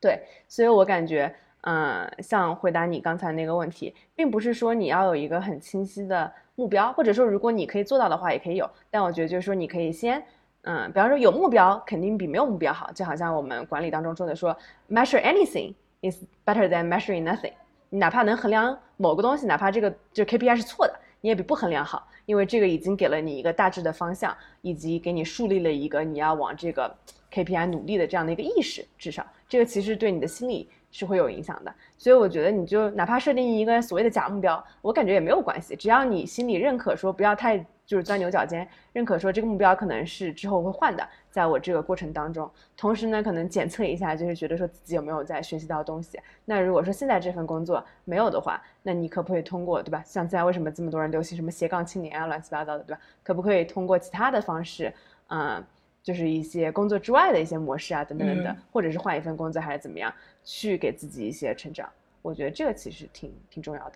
[0.00, 6.32] 对，所以我感觉，嗯，像回答你刚才那个问题，并不是说你要有一个很清晰的。
[6.54, 8.68] 目标，或者说如果你可以做到的话，也可以有。
[8.90, 10.22] 但我觉得就是说，你可以先，
[10.62, 12.90] 嗯，比方说有目标，肯定比没有目标好。
[12.92, 14.56] 就好像我们管理当中说的，说
[14.90, 15.72] measure anything
[16.02, 17.52] is better than measuring nothing。
[17.88, 26.94] 你哪怕能衡量某个东西，哪怕这个就 KPI 是错的，你也比不衡量好，因为这个已经给了你一个大致的方向，以及给你树立了一个你要往这个
[27.32, 28.86] KPI 努力的这样的一个意识。
[28.98, 30.68] 至少这个其实对你的心理。
[30.92, 46.20] 是会有影响的，所以我觉得你就哪怕设定一个所谓的假目标，我感觉也没有关系，只要你心里认可，说不要太就是钻牛角尖，认可说这个目标可能是之后会换的，在我这个过程当中，同时呢，可能检测一下，就是觉得说自己有没有在学习到东西。
[46.44, 50.02] 那如果说现在这份工作没有的话，那你可不可以通过，对吧？
[50.04, 53.00] 像现在为什么这么多人流行什么斜杠青年啊，乱七八糟的，对吧？
[53.22, 54.92] 可不可以通过其他的方式，
[55.28, 55.64] 嗯？
[56.02, 60.12] 就是一些工作之外的一些模式啊，等等等等，或者是换一份工作还是怎么样，
[60.44, 61.88] 去给自己一些成长。
[62.22, 63.92] 我觉得这个其实挺挺重要的。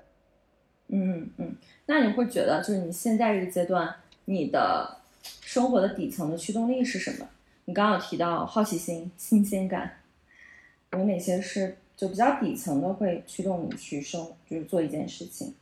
[0.88, 3.94] 嗯嗯，那你会觉得就是你现在这个阶段，
[4.24, 7.28] 你的生活的底层的驱动力是什么？
[7.64, 9.98] 你刚刚有提到好奇心、新鲜感，
[10.92, 15.54] 有哪些是就比较底层的会驱动你去生，就是做一件事情？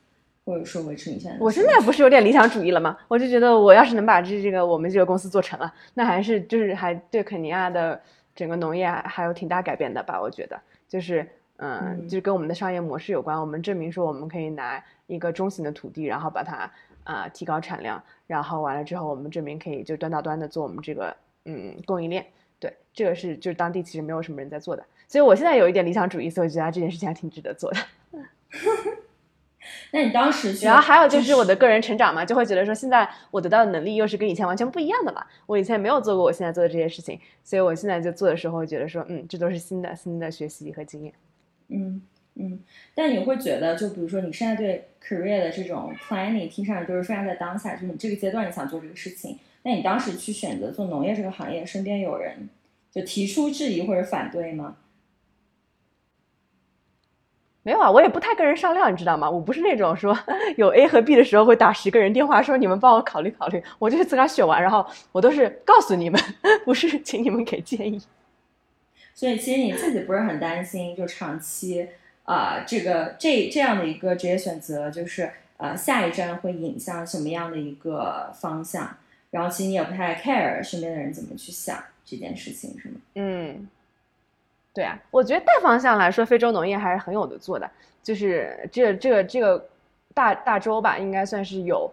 [0.47, 2.99] 或者说维持你现在，我现在不是有点理想主义了吗？
[3.09, 7.99] 我就觉得我要是能把这这个我们这个公司做成了，那还是就是还对肯尼亚的
[8.37, 10.21] 整个农业还有挺大改变的吧？
[10.21, 13.41] 我觉得就是嗯，就是跟我们的商业模式有关。
[13.41, 16.71] 我们证明说我们可以拿一个中型的土地，然后把它
[17.05, 22.27] 啊提高产量，然后完了之后我们证明可以就端到端的做我们这个嗯供应链。
[22.59, 27.79] 对，这个是就是当地其实没有什么人在做的，所以我现在有一点理想主义，所以我觉得这件事情还挺值得做的。
[29.91, 35.27] 那你当时，然后还有就是我的个人成长嘛，就会觉得说现在我得到的能力又是跟以前完全不一样的了。
[35.47, 41.13] 我以前没有做过我现在做的这些事情，所以我现在就做的时候会觉得说，嗯，这都是新的新的学习和经验。
[41.69, 42.03] 嗯
[42.35, 42.61] 嗯。
[42.95, 49.39] 但你会觉得，就比如说你现在对 career 的这种 planning 听上去就是非常在当下，就是你这个阶段你想做这个事情。
[49.63, 52.49] 那你当时去选择做农业这个行业，身边有人
[52.93, 54.77] 就提出质疑或者反对吗？
[57.65, 59.29] 没有啊，我也不太跟人商量，你知道吗？
[59.29, 60.17] 我不是那种说
[60.57, 66.21] 有 A 和 B 的时候会打十个人电话说你们帮我考虑考虑，我就是自个儿选完，然后我都是告诉你们，
[66.65, 68.01] 不是请你们给建议。
[69.15, 71.89] 所以其实你自己不是很担心，就长期
[72.25, 78.97] 啊这个这这样的一个职业选择，就是呃下一站会引向什么样的一个方向？
[79.31, 82.95] 然后其实你也不太 care 身边的人怎么去想这件事情，是吗？
[83.15, 83.67] 嗯。
[84.75, 87.71] 对啊，我觉得大方向来说，非洲农业还是很有的做的。
[88.03, 89.65] 就是这这个这个
[90.13, 91.91] 大大洲吧，应该算是有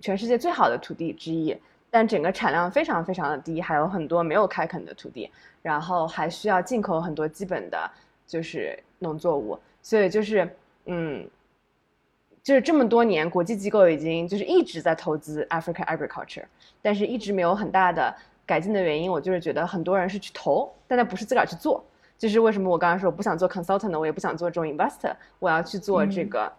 [0.00, 1.54] 全世界最好的土地之一，
[1.90, 5.30] 但整个产量非常非常的低，还有很多没有开垦的土地，
[5.60, 7.90] 然后还需要进口很多基本的，
[8.26, 9.58] 就是农作物。
[9.82, 10.48] 所以就是
[10.86, 11.28] 嗯，
[12.42, 16.44] 就是这么多年，国际机构已经就是一直在投资 African agriculture，
[16.80, 18.12] 但是一直没有很大的
[18.46, 21.84] 改进的原因，我就是觉得很多人是去投，但他不是自个儿去做。
[22.22, 26.52] 就是为什么我刚刚说我不想做 consultant 我也不想做这种 investor，我要去做这个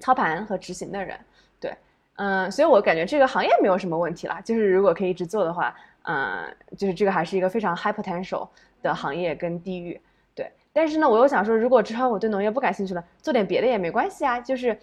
[0.00, 1.14] 操盘和执行的人。
[1.60, 1.76] 对，
[2.16, 4.40] 嗯，所以我感觉这个行业没有什么问题啦。
[4.42, 6.46] 就是如果可以一直做的话，嗯，
[6.78, 8.48] 就是这个还是一个非常 high potential
[8.80, 10.00] 的行业跟地域。
[10.34, 14.40] 对，但是呢，我又想说，如果之后我对农业不感兴趣了，做点别的也没关系啊。
[14.40, 14.74] 就是。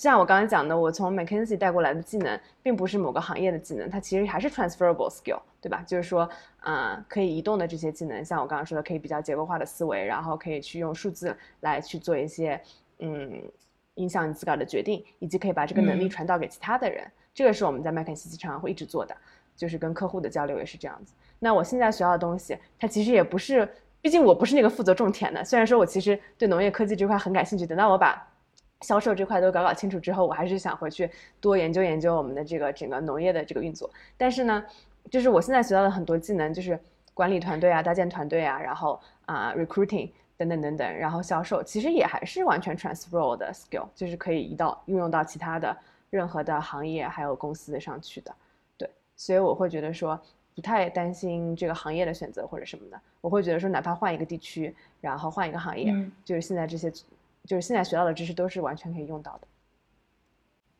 [0.00, 5.84] 像我刚才讲的，我从 McKinsey 带过来的技能，并不是某个行业的技能，它其实还是 transferable skill，对吧？
[5.86, 6.26] 就是说，
[6.64, 12.58] 嗯，可以移动的这些技能，像我刚刚说的，可以比较结构化的思维，然后可以去用数字来去做一些，
[13.00, 13.42] 嗯，
[13.96, 17.06] 影响你自个儿的决定，以及可以把这个能力传导给其他的人。
[17.34, 19.14] 这个是我们在麦肯锡常常会一直做的，
[19.54, 21.12] 就是跟客户的交流也是这样子。
[21.38, 23.68] 那我现在学到的东西，它其实也不是，
[24.00, 25.44] 毕竟我不是那个负责种田的。
[25.44, 28.26] 虽然说我其实对农业科技这块很感兴趣，等到我把
[28.82, 31.10] 销售这块都搞搞清楚之后，我还是想回去
[31.40, 33.90] 多研究研究我们的这个整个农业的这个运作。
[34.16, 34.64] 但是呢，
[35.10, 36.78] 就是我现在学到的很多技能，就是
[37.12, 45.76] 管理团队啊、搭建团队啊，然后啊 recruiting 等等等等，然后销售，其实也还是完全 transferable 的 skill，就是可以移到运用到其他的
[46.08, 48.34] 任何的行业还有公司上去的。
[48.78, 50.18] 对，所以我会觉得说
[50.54, 52.98] 不太担心这个行业的选择或者什么的。
[53.20, 56.90] 我会觉得说，哪怕换一个地区，然后换一个行业，就是现在这些。
[57.46, 59.48] 就是现在学到的知识都是完全可以用到的。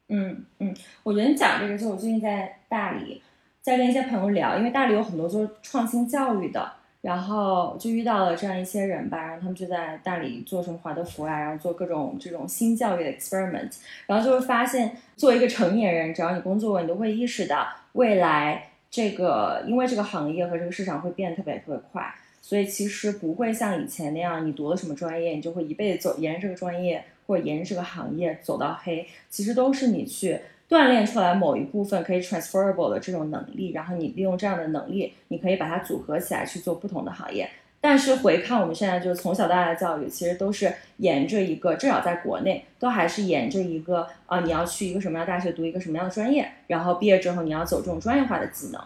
[0.09, 3.23] 嗯嗯，我觉得你讲这个，就我最近在大理，
[3.61, 22.13] 在跟一些朋友聊，因为大理有很多做创新教育的，然后就遇到了这样一些人吧，然后他们就在大理做什么华德福啊，然后做各种这种新教育的 experiment，然后就会发现，作为一个成年人，只要你工作过，你都会意识到未来这个，因为这个行业和这个市场会变得特别特别快。
[22.43, 29.07] 所以其实不会像以前那样，你读了什么专业，你就会一辈子走沿着这个专业或者沿着这个行业走到黑。
[29.29, 30.39] 其实都是你去
[30.69, 37.49] 锻炼出来某一部分可以 transferable 的这种能力，然后你利用这样的能力，你可以把它组合起来去做不同的行业。
[37.83, 48.81] 但是回看我们现在就是从小到大的教育，其实都是沿着一个，至少在国内都还是沿着一个啊，你要去一个什么样大学读一个什么样的专业，然后毕业之后你要走这种专业化的技能。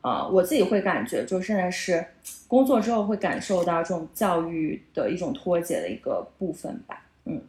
[0.00, 2.02] 啊，我自己会感觉，就现在是
[2.48, 7.06] 工作之后会感受到这种教育的一种脱节的一个部分吧。
[7.26, 7.42] 嗯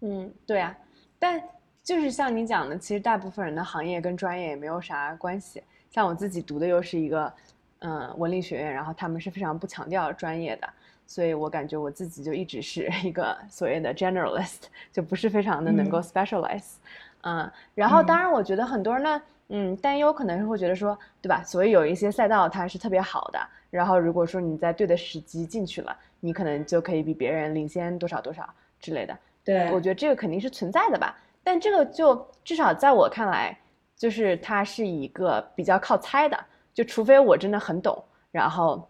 [0.00, 0.74] 嗯，对啊，
[1.18, 1.42] 但
[1.82, 5.60] 就是像你讲的，其实大部分人的行业跟专业也没有啥关系。
[5.90, 7.32] 像我自己读的又是一个
[7.80, 10.68] 嗯文理学院，然后他们是非常不强调专业的，
[11.06, 14.62] 所以我感觉我自己就一直是一个 所谓的 generalist，
[14.92, 16.74] 就不是非常的能够 specialize。
[17.22, 19.16] 嗯，然后当然我觉得很多人呢。
[19.16, 19.32] 嗯，
[19.76, 21.42] 担忧可能是会觉得说，对吧？
[21.44, 23.38] 所以有一些赛道它是特别好的，
[23.70, 28.48] 然后如果说你在对的时机进去了，你可能就可以比别人领先多少多少
[28.80, 29.16] 之类的。
[29.44, 31.16] 对，我觉得这个肯定是存在的吧。
[31.44, 33.56] 但这个就至少在我看来，
[33.96, 36.38] 就是它是一个比较靠猜的，
[36.74, 38.88] 就除非我真的很懂，然后。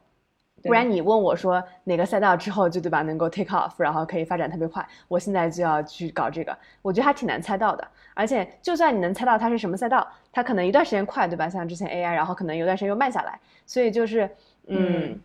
[0.62, 7.86] 不然你问我说哪个赛道之后就对吧能够 take off，然后可以发展特别快，我现在就要去搞这个，我觉得还挺难猜到的。
[8.14, 11.48] 而且就算你能猜到它是什么赛道，它可能一段时间快，对吧？
[11.48, 13.38] 像之前 AI，然后可能有段时间又慢下来。
[13.66, 14.28] 所以就是，
[14.66, 15.20] 嗯，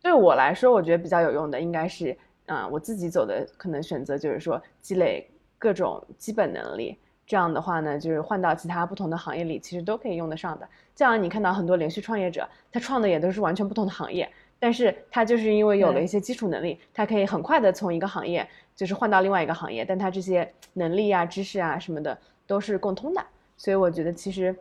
[0.00, 2.16] 对我来说，我觉得比较有用的应该是，
[2.46, 6.96] 嗯，我自己走的可能选择就是说积累各种基本能力。
[7.26, 10.68] 这样的话呢，就是换到其他不同的行业里，其实都可以用得上的。
[10.94, 18.46] 这样你看到很多连续创业者，他创的也都是完全不同的行业，但是他就是因为有了一些基础能力，他可以很快的从一个行业
[18.76, 22.16] 就是换到另外一个行业，但他这些能力啊、知识啊什么的
[22.46, 23.24] 都是共通的。
[23.56, 24.54] 所以我觉得其实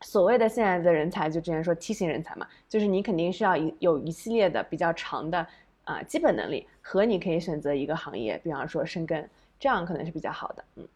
[0.00, 5.46] 所谓的现在的人才，就之前说梯形人才嘛，就是你肯定是要一有一系列的比较长的
[5.84, 9.28] 啊基本能力，和你可以选择一个行业，比方说深耕，
[9.60, 10.88] 这样可能是比较好的，嗯。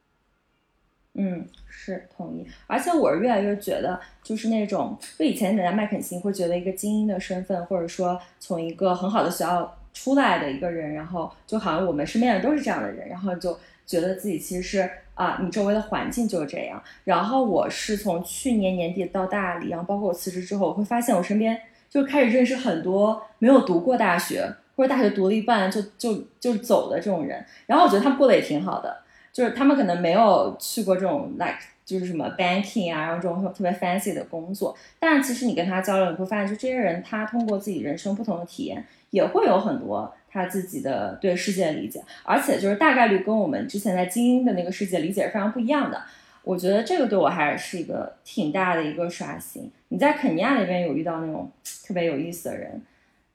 [1.19, 16.83] 嗯，是同意，而且我是越来越觉得，就是那种，就以前你在麦肯锡会觉得一个精英的身份，或者说从一个很好的学校出来的一个人，然后就好像我们身边的都是这样的人，然后就觉得自己其实是啊，你周围的环境就是这样。
[17.05, 28.95] 然后我是从去年年底到大理，然后包括我辞职之后，我会发现我身边就开始认识很多没有读过大学或者大学读了一半就就就走的这种人，然后我觉得他们过得也挺好的，
[29.37, 38.83] 就是他们可能没有去过这种 like 就是什么 banking 啊，然后这种特别 fancy 的工作，但是其实你跟他交流，你会发现，就这些人他通过自己人生不同的体验。
[39.11, 46.03] 也会有很多他自己的对世界的理解，而且就是大概率跟我们之前在精英的那个世界理解是非常不一样的。
[46.43, 49.71] 我觉得这个对我还是一个挺大的一个刷新。
[49.89, 51.51] 你在肯尼亚那边有遇到那种
[51.87, 52.83] 特别有意思的人，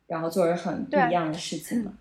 [0.08, 1.94] 然后做着很不一样的事情吗？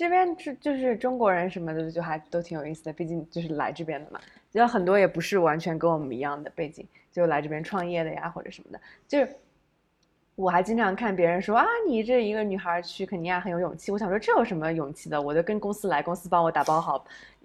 [0.00, 2.92] 这边就就是中国人什么的，就还都挺有意思的。
[2.94, 4.18] 毕竟就是来这边的嘛，
[4.52, 9.28] 有很多也不是完全跟我们一样的背景，就来这边创业的呀或者什么的，就是。
[10.36, 13.92] 我还经常看别人说啊，你这一个女孩去肯尼亚很有勇气。
[13.92, 15.20] 我想说这有什么勇气的？
[15.20, 17.04] 我就跟公司来，公司帮我打包好，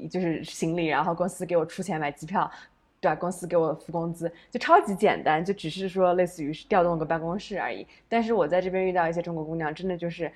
[0.10, 2.50] 就是行李，然后公司给我出钱买机票，
[3.02, 3.16] 对吧？
[3.16, 7.86] 公司给我付工资，就超级简单，就只是说类似于是调动个办公室而已。
[8.08, 10.32] 但是我在这边遇到一些中国姑娘，真的就是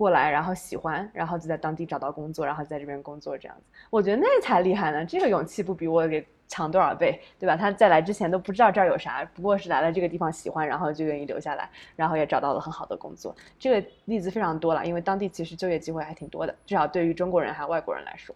[0.00, 3.64] 过来，然后喜欢，然后就在当地找到工作，然后在这边工作这样子。
[3.90, 6.26] 我觉得那才厉害呢，这个勇气不比我给。
[6.52, 7.56] 强多少倍，对吧？
[7.56, 13.32] 他在来之前都不知道这儿有啥，不过是来了这个地方喜欢，然后就愿意留下来，然后也找到了很好的工作。
[13.56, 18.34] 这个例子非常多了，因为当地其实就业机会还挺多的，至少对于中国人还有外国人来说。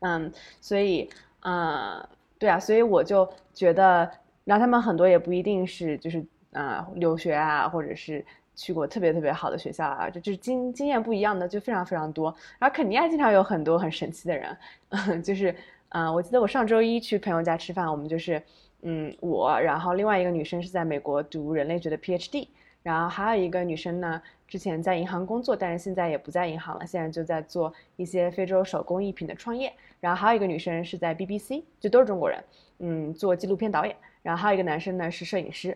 [0.00, 1.08] 嗯，所以，
[1.42, 2.04] 嗯，
[2.40, 4.10] 对啊，所以我就觉得，
[4.44, 8.26] 然后他们很多也不一定是就是啊留学啊，或者是
[8.58, 12.34] 去过特别特别好的学校啊，就就是经经验不一样的就非常非常多。
[12.58, 15.54] 然后肯尼亚经常有很多很神奇的人， 就是。
[15.90, 18.42] 嗯，我记得我上周一去朋友家吃饭，我们就是，
[18.82, 22.46] 嗯，我，然后另外一个女生是在美国读人类学的 PhD，
[22.82, 29.72] 然后还有一个女生呢，之前在银行工作，但是现在也不在银行了，现在就在做一些非洲手工艺品的创业。
[29.98, 32.44] 然后还有一个女生是在 BBC，就都是中国人，
[32.80, 33.96] 嗯，做纪录片导演。
[34.22, 35.74] 然后还有一个男生呢是摄影师，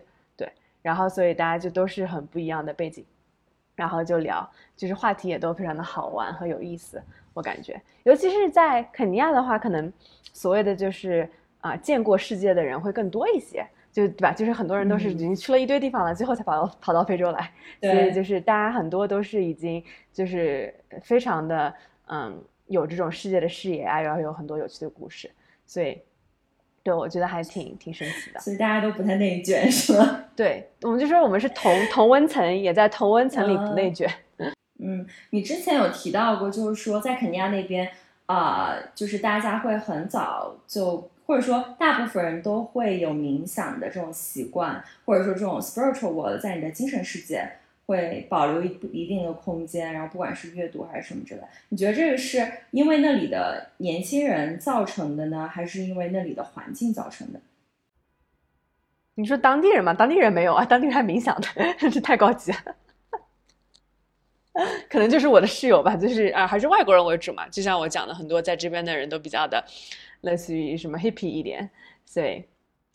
[0.83, 3.03] 然后所以大家就都是很不一样的背景，
[3.73, 7.01] 然后就聊，就是话题也都非常的好玩和有意思。
[7.33, 9.91] 我感觉，尤其是在肯尼亚的话，可能
[10.33, 11.27] 所谓的就是
[11.61, 14.31] 啊，见过世界的人会更多一些，就对吧？
[14.31, 17.51] 就是很多人都是已经去了一堆地方了，最后才跑到跑到非洲来，
[17.81, 21.73] 所以就是大家很多都是已经就是非常的
[22.07, 25.31] 嗯有这种世界的视野啊，然后有很多有趣的故事，
[25.65, 25.99] 所以
[26.83, 28.39] 对我觉得还挺挺神奇的。
[28.39, 30.25] 所以大家都不太内卷，是吗？
[30.35, 34.09] 对，我们就说我们是同同温层，也在同温层里不内卷。
[34.79, 37.89] 嗯，你之前有提到过，就是说在肯尼亚那边，
[38.25, 47.49] 啊，就是大家会很早就，或者说大部分人都会有冥想的这种习惯，或者说这种 spiritual world 在你的精神世界
[47.85, 57.39] 会保留一一定的空间，然后不管是阅读还是什么之类，你觉得这个是因为那里的年轻人造成的呢，还是因为那里的环境造成的？
[59.15, 59.93] 你说当地人吗？
[59.93, 62.57] 当地人没有啊，当地人还冥想的，这太高级了。
[64.89, 67.47] 可能就是我的室友吧，就是啊，还是外国人为主嘛。
[67.49, 69.63] 就像我讲的，很多在这边的人都比较的，
[70.21, 71.69] 类似于什么 hippy 一点，
[72.05, 72.43] 所以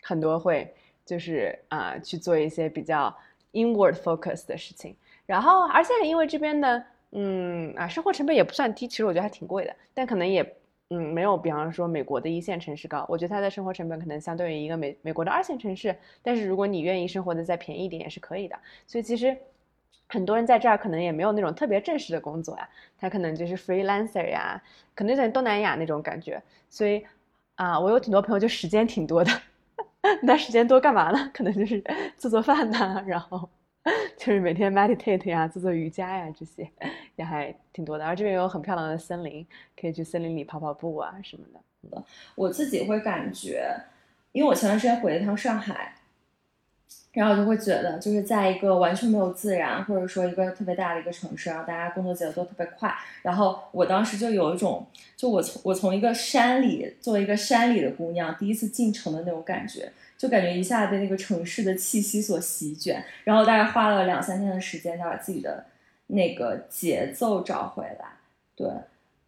[0.03, 0.73] 很多会
[1.05, 3.17] 就是啊去做一些比较
[3.53, 4.97] inward focus 的事情。
[5.27, 10.43] 然后，而且因为这边的嗯啊生活成本也不算低，其实我觉得还挺贵的，但可能也
[10.91, 13.05] 嗯没有比方说美国的一线城市高。
[13.09, 18.59] 我觉得它的生活成本可能相对于一个美美国的二线城市，但是如果你愿意生活的再便宜一点也是可以的。
[18.87, 19.37] 所以其实。
[20.11, 22.67] 很多人在这儿可能也没有那种特别正式的工作呀，
[22.99, 24.59] 他可能就是 freelancer 呀，
[24.95, 26.43] 可能在东南亚那种感觉。
[26.71, 27.05] 所以
[27.57, 29.31] 啊，我有挺多朋友就时间挺多的，
[30.23, 31.31] 那时间多干嘛呢？
[31.35, 31.83] 可能就是
[32.17, 33.49] 做做饭呐，然后
[34.17, 36.71] 就是每天 meditate 呀，做做瑜伽呀，这些
[37.17, 38.05] 也还挺多的。
[38.07, 39.47] 而这边有很漂亮的森林，
[39.79, 42.05] 可以去森林里跑跑步啊什么的。
[42.35, 43.73] 我自己会感觉，
[44.33, 45.95] 因为我前段时间回了一趟上海。
[47.19, 52.95] 然后我就会觉得，就是在一个完全没有自然，或者说一个特别大的一个城市，然后大家工作节奏都特别快。
[53.23, 54.87] 然后我当时就有一种，
[55.17, 63.05] 就我从我从一个山里，作为一个山里的姑娘，第一次进城的那种感觉，就感觉一下被那个城市的气息所席卷。
[63.25, 65.67] 然后大概花了两三天的时间，才把自己的
[66.07, 68.07] 那个节奏找回来。
[68.55, 68.69] 对，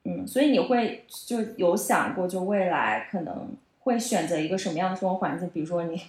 [0.04, 3.48] 嗯，所以你会就有想过，就未来可能
[3.80, 5.50] 会选择一个什么样的生活环境？
[5.50, 6.00] 比如说你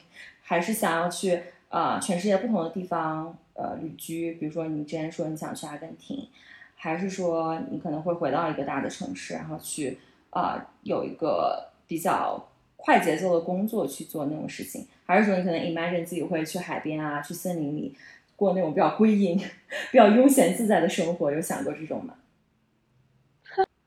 [0.43, 1.41] 还是想要去。
[1.71, 6.27] 呃，全世界不同的地方，呃，旅居，比如说你之前说你想去阿根廷，
[6.75, 9.97] 还是说你可能会回到一个大的城市，然后去，
[10.31, 12.45] 呃，有一个比较
[12.75, 17.95] 快节奏的工作去做那种事情，还是说你可能 imagine 自己会去海边啊，去森林里，
[18.35, 19.37] 过那种比较归隐、
[19.91, 21.31] 比较悠闲自在的生活？
[21.31, 22.15] 有想过这种吗？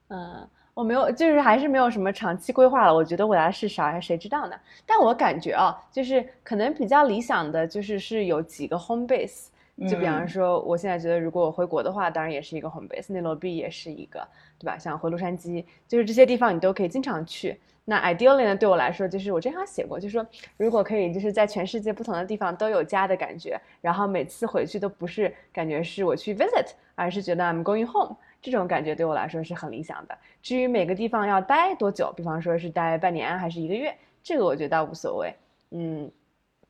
[0.08, 2.94] 嗯， 我没有，就是还是没有什么长期规划了。
[2.94, 4.56] 我觉得未来是啥，谁知道呢？
[4.84, 9.46] 但我感觉啊，就是可能比较理想的就是是有几个 home base。
[9.88, 14.24] 就比方说，我现在觉得，如果我回国的话，当然也是一个 home base，内罗毕也是一个，
[14.56, 14.78] 对吧？
[14.78, 17.58] 像回洛杉矶，就是这些地方你都可以经常去。
[17.84, 20.24] 那 ideally 呢，对我来说，就是我之前写过，就是说，
[20.56, 30.16] 如果可以，就是在全世界不同的地方都有家的感觉，然后每次回去都不是感觉是我去 visit，而是觉得 I'm going home，这种感觉对我来说是很理想的。
[30.42, 35.34] 至于每个地方要待多久，比方说是待半年还是一个月，这个我觉得倒无所谓。
[35.70, 36.10] 嗯，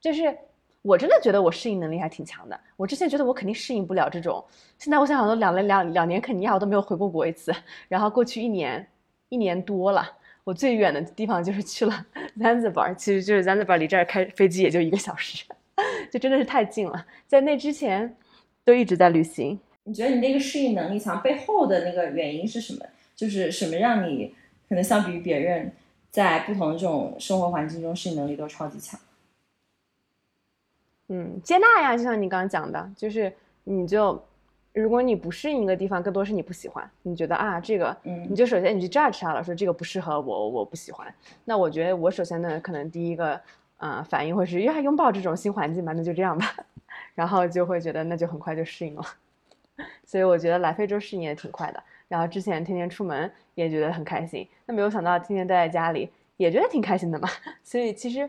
[0.01, 0.37] 就是。
[0.87, 2.61] 我真的觉得我适应能力还挺强的。
[2.77, 4.45] 我之前觉得我肯定适应不了这种，
[4.77, 7.51] 现在我想想都两两两年肯尼亚我都没有回过国一次，
[7.89, 8.87] 然后过去一年
[9.31, 10.07] 一年多了，
[10.45, 12.07] 我最远的地方就是去了
[12.39, 15.47] Zanzibar，其实就是 Zanzibar 离这儿开飞机也就一个小时，
[16.13, 17.07] 就真的是太近了。
[17.27, 18.15] 在那之前
[18.63, 19.59] 都一直在旅行。
[19.85, 22.85] 你觉得你那个适应能力强背后的那个原因是什么？
[23.15, 24.35] 就是什么让你
[24.69, 25.73] 可能相比于别人
[26.11, 28.98] 在不同的这种生活环境中适应能力都超级强？
[31.09, 33.32] 嗯，接纳呀，就像你刚刚讲的，就是
[33.65, 34.20] 你就，
[34.73, 41.15] 如果你不适应一个地方，更多是你不喜欢，你觉得啊，这个，嗯，你就首先你去 judge 它了，说这个不适合我，我不喜欢。
[41.44, 43.39] 那我觉得我首先呢，可能第一个，
[43.77, 46.56] 啊，反应会是呀，拥抱这种新环境吧，那就这样吧，
[47.15, 49.05] 然后就会觉得那就很快就适应了。
[50.05, 57.29] 所以我觉得来非洲适应也挺快的，然后之前天天出门也觉得很开心，那没有想到天天待在家里也觉得挺开心的嘛，
[57.63, 58.29] 所以其实。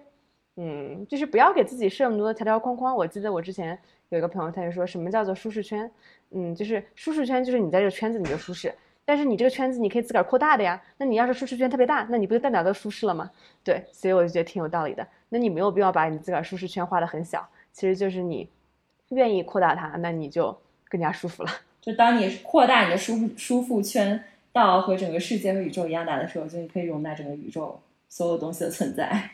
[0.58, 2.96] 嗯，就是不要给自己设那么多的条条框框。
[2.96, 3.78] 我记得我之前
[4.08, 5.92] 有一个朋友，他就说什么叫做舒适圈？
[6.32, 8.74] 嗯，就是舒适圈就是你在这个圈子里就舒适，
[9.04, 10.82] 但是你这个圈子你可以自个儿扩大的呀。
[10.98, 13.30] 那你要是舒适圈特别大，那你不就代表都舒适了吗？
[13.66, 15.06] 对，所以我就觉得挺有道理的。
[15.28, 18.50] 那你没有必要把你自个儿舒适圈画的很小，其实就是你
[19.10, 20.58] 愿意扩大它，那你就
[20.96, 21.52] 更加舒服了。
[21.82, 24.24] 就当你扩大你的舒舒服圈
[24.54, 29.32] 到和整个世界和宇宙一样大的时候，就你可以容纳整个宇宙所有东西的存在。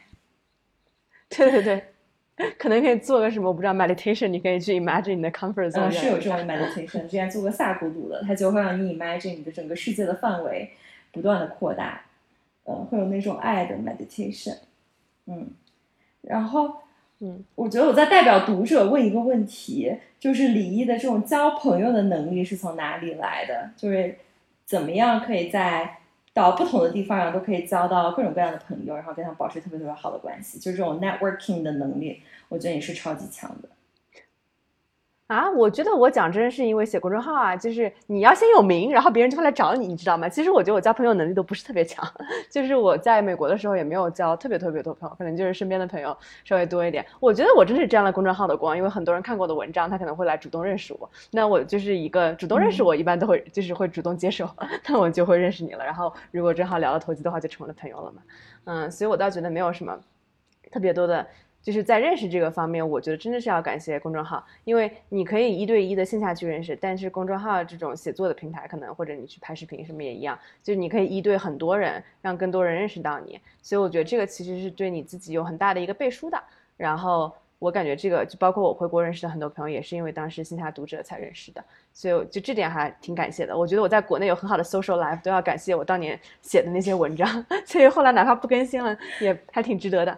[1.30, 1.84] 对 对对，
[2.58, 5.88] 可能可以做个什么，我不知道 meditation，你可以去 imagine 你的 comfort zone。
[5.88, 10.72] 嗯，是有这种 meditation，之前做过萨古鲁的，它就会让你 imagine 你的整个世界的范围
[11.14, 12.02] 不断的扩大，
[12.66, 14.58] 嗯，会有那种爱的 meditation，
[15.28, 15.50] 嗯，
[16.22, 16.82] 然后，
[17.24, 23.70] 嗯，我觉得我在代表读者问一个问题，就是李毅的这种交朋友的能力是从哪里来的？
[23.78, 24.18] 就是
[24.66, 25.98] 怎么样可以在
[26.34, 33.70] 到不同的地方，上都可以交到各种各样的朋友，然后跟他保持特别特别好的关系，就这种 networking 的能力，我觉得你是超级强的。
[35.32, 40.28] 啊，我觉得我讲真是因为写公众号啊，就是你要先有名，然后别人就会来找你，你知道吗？
[40.28, 42.06] 其实我觉得我交朋友能力都不是特别强，
[42.52, 46.14] 就是我在美国的时候也没有交特别特别多朋友，可能就是身边的朋友
[46.44, 47.06] 稍微多一点。
[47.22, 54.50] 我觉得我真是沾了公众号的光，因为很多人看过的文章，他可能会来主动认识我，那我就是一个主动认识我，一般都会就是会主动接受，
[54.90, 55.86] 那我就会认识你了。
[55.86, 58.22] 然后如果正好聊了投机的话，就成了朋友了嘛。
[58.66, 59.98] 嗯，所以我倒觉得没有什么
[60.70, 61.26] 特别多的。
[61.62, 73.40] 就是在认识这个方面，我觉得真的是要感谢公众号，因为你可以一对一的线下去认识，但是公众号这种写作的平台，可能或者你去拍视频什么也一样，就是你可以一对很多人，让更多人认识到你。
[73.62, 76.42] 所以我觉得这个其实是对你自己有很大的一个背书的。
[76.78, 81.64] 然后我感觉这个就包括我回国认识的很多朋友，也是因为当时线下读者才认识的，
[81.94, 83.56] 所以就这点还挺感谢的。
[83.56, 90.18] 我觉得我在国内有很好的 social life，都要感谢我当年写的那些文章， 所以后来哪怕不更新了，也还挺值得的。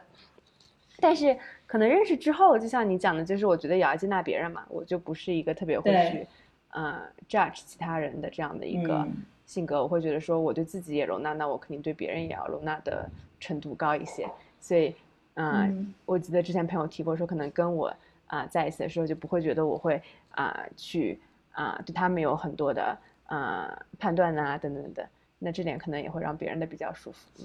[1.04, 6.26] 但是可能认识之后，就像你讲的，就是我觉得也要接纳别人嘛，我就不是一个特别会去，
[6.70, 6.98] 呃
[7.28, 9.06] ，judge 其他人的这样的一个
[9.46, 9.84] 性格。
[9.84, 13.06] 我会觉得说，我对自己也容纳，那我肯定对别人也要容纳的
[13.38, 14.26] 程度高一些。
[14.62, 14.96] 所以，
[15.34, 17.94] 嗯，我记得之前朋友提过说，可能跟我
[18.28, 20.02] 啊在一起的时候，就不会觉得我会
[20.32, 21.20] 啊去
[21.52, 25.06] 啊对他们有很多的啊判断啊等等等。
[25.38, 27.44] 那这点可能也会让别人的比较舒服。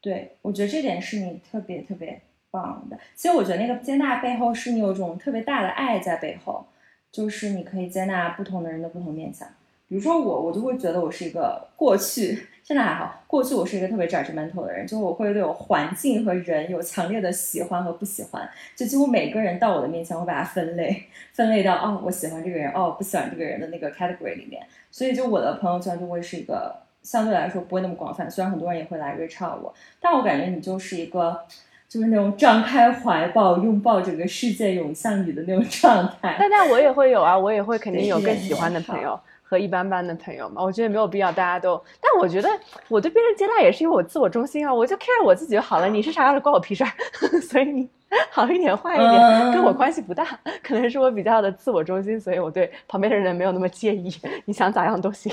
[0.00, 2.20] 对，我觉得这点是你特别特别
[2.50, 2.96] 棒的。
[3.16, 6.64] 其实我觉得那个接纳背后是你有种特别大的爱在背后，
[7.10, 9.48] 就是你可以接纳不同的人的不同面相。
[9.88, 24.64] 比如说我，我就会觉得我是一个过去，现在还好，过去我是一个特别 judgmental 的人，就我会对我环境和人有强烈的喜欢和不喜欢，就几乎每个人到我的面前，我把它分类，分类到哦，我喜欢这个人，哦，不喜欢这个人的那个 category 里面。
[24.90, 26.87] 所以就我的朋友圈就会是一个。
[27.02, 31.40] 相对来说不会那么广泛，虽然很多人也会来 reach out 我，但我感觉你就是一个，
[31.88, 36.36] 就是那种张开怀抱拥抱整个世界涌向你的那种状态。
[36.38, 41.82] 但但我也会有啊，我也会肯定有更喜欢的朋友和一般般的朋友嘛，我觉得没有必要大家都。
[42.00, 42.48] 但我觉得
[42.88, 46.90] 我对别人接纳也是因为我自我中心啊，我就 care 我自己就好了，你是啥样的关我屁事儿。
[47.40, 47.88] 所以你
[48.30, 50.26] 好一点坏一点跟我关系不大，
[50.62, 54.14] 可能是我比较的自我中心，所以我对旁边的人没有那么介意，
[54.44, 55.32] 你想咋样都行。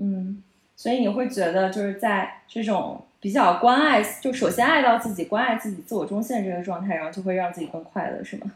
[0.00, 0.42] 嗯，
[0.78, 8.52] 所以你会觉得就是在这种比较关爱，就首先爱到自己、关爱自己、自我中心的这个状态，然后就会让自己更快乐，是吗？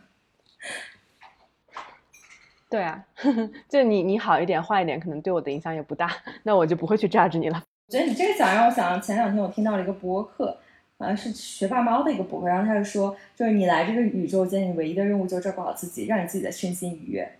[2.70, 6.09] 对啊，呵 呵就你你好一点坏一点，可能对我的影响也不大，
[6.44, 7.65] 那我就不会去榨着你了。
[7.89, 10.57] 我觉得你这个讲让我想，前两天我听到了一个播客，
[10.99, 17.32] 好像是学霸猫的一个播客，然后他就说，就是你来这个宇宙间，你唯一的任务就是照顾好自己，让你自己的身心愉悦，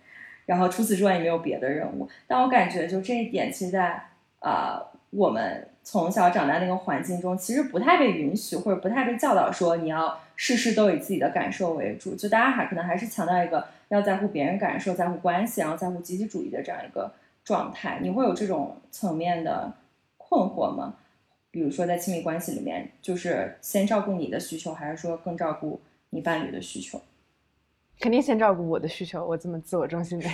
[0.45, 2.09] 然后除此之外也没有别的任务。
[2.27, 4.03] 但我感觉就这一点，其实在
[4.43, 13.65] 啊我们从小长大那个环境中，其实不太被允许，或者不太被教导说你要事事都以自己的感受为主，就大家还可能还是强调一个。
[13.89, 17.13] 要在乎别人感受，在乎关系，然后在乎集体主义的这样一个
[17.43, 19.71] 状态，你会有这种层面的
[20.17, 20.95] 困惑吗？
[21.51, 25.79] 比如说在亲密关系里面，就是先照顾你的需求，还是说更照顾
[26.09, 26.99] 你伴侣的需求？
[27.99, 30.27] 肯定先照顾我的需求，我这么自我中心的。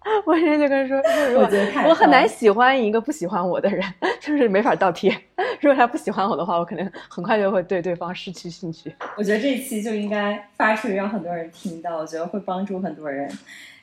[0.24, 0.96] 我直接就跟他说，
[1.40, 3.82] 我觉得我很难喜欢一个不喜欢我的人，
[4.20, 5.10] 就 是没法倒贴。
[5.60, 8.94] 如果他不喜欢我的话，我可能很快就会对对方失去兴趣。
[9.16, 11.98] 我觉得这一期就应该发出去，让很多人听到。
[11.98, 13.28] 我觉得会帮助很多人，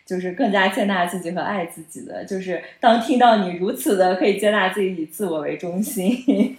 [0.06, 2.24] 就是更加接纳自己和爱自己的。
[2.26, 6.58] 就是当听到你如此的可以接纳自己，以自我为中心，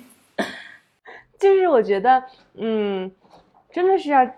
[1.40, 2.22] 就是我觉得，
[2.54, 3.10] 嗯，
[3.72, 4.28] 真的是要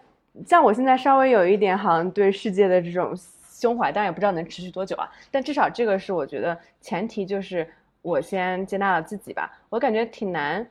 [0.47, 3.15] 像我现在稍微有一点好像对世界的这种。
[3.60, 5.10] 胸怀，但也不知道能持续多久啊。
[5.32, 7.68] 但至少这个是我觉得前提，就是
[8.02, 9.51] 我先接纳了自己吧。
[9.68, 10.64] 我感觉挺难，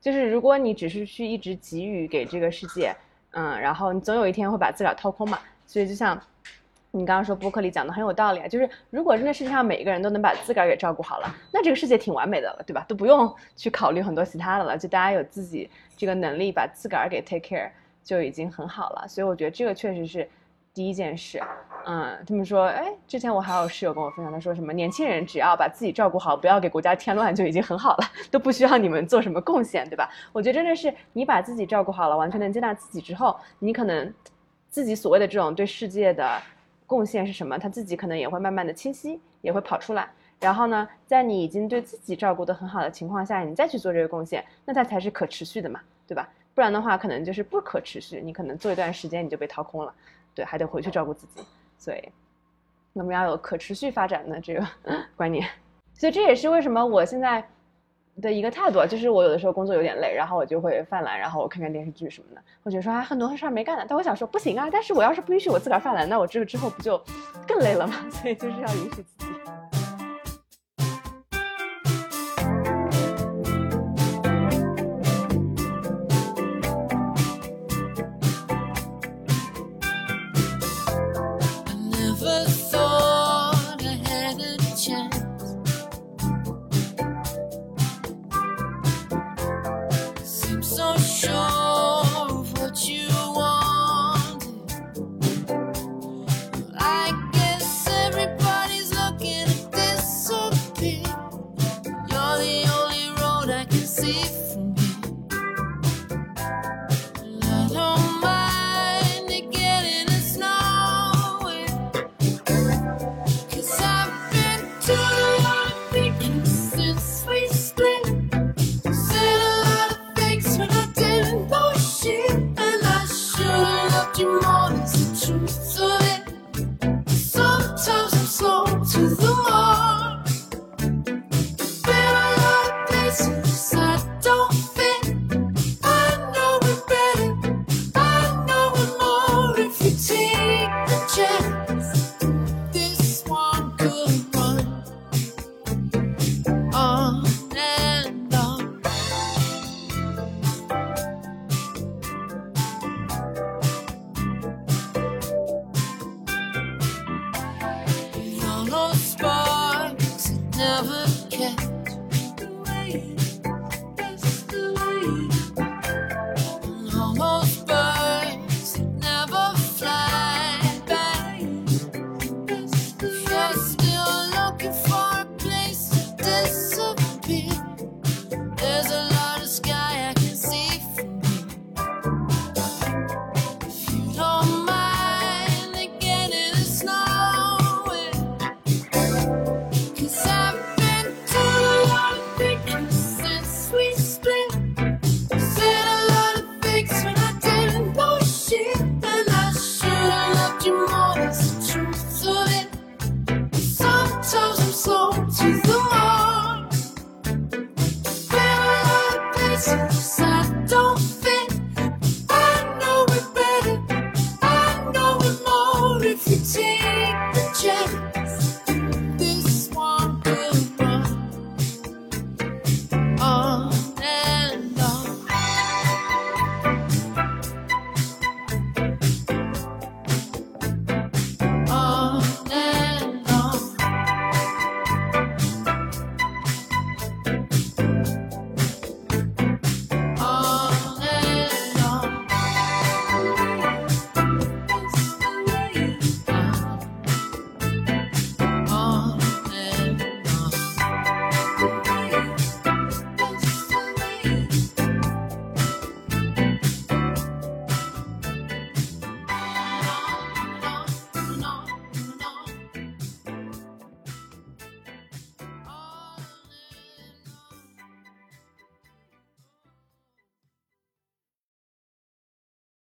[0.00, 2.92] 就是如果你只是去一直给予给这个世界，
[3.30, 5.38] 嗯，然后你总有一天会把自个儿掏空嘛。
[5.68, 6.20] 所以就像
[6.90, 12.84] 你刚刚说播客里讲的很有道理啊，就是如果真的世界上每一个人都能把自个儿给照顾好了，那这个世界挺完美的了，对吧？
[12.88, 17.70] 都不用 去考虑很多其他的了，就大家有自己这个能力把自个儿给 take care
[18.02, 19.06] 就已经很好了。
[19.06, 20.28] 所以我觉得这个确实是。
[20.74, 21.38] 第一件事，
[21.84, 30.08] 嗯，他们说，哎，之前我还有室友跟我分享，他说什么年轻人只要把自己照顾好，不要给国家添乱，就已经很好了，都不需要你们做什么贡献，对吧？
[30.32, 34.12] 我觉得真的是你把自己照顾好了，完全能接纳自己之后，你可能
[34.70, 36.40] 自己所谓的这种对世界的
[36.86, 40.08] 贡献是什么，他自己可能也会慢慢的清晰，也会跑出来。
[40.40, 46.26] 然后呢，在你已经对自己照顾的很好的情况下，你再去做这个贡献，那它才是可持续的嘛，对吧？
[46.54, 49.94] 不然的话，可能就是不可持续，你可能做一段时间你就被掏空了。
[50.34, 51.42] 对，还得回去照顾自己，
[51.78, 52.08] 所以
[52.92, 54.66] 我们要有可持续发展的这个
[55.16, 55.48] 观念。
[55.94, 57.46] 所以这也是为什么我现在
[58.20, 62.42] 的一个态度，就是我有的时候工作有点累，然后我就会犯懒，然后我看看电视剧什么的。
[62.62, 67.00] 我觉得说啊很多事儿没干呢，但我想说不行啊，但是我要是不允许我自个儿犯懒，那我这个之后不就
[67.46, 67.94] 更累了吗？
[68.10, 69.26] 所以就是要允许自己。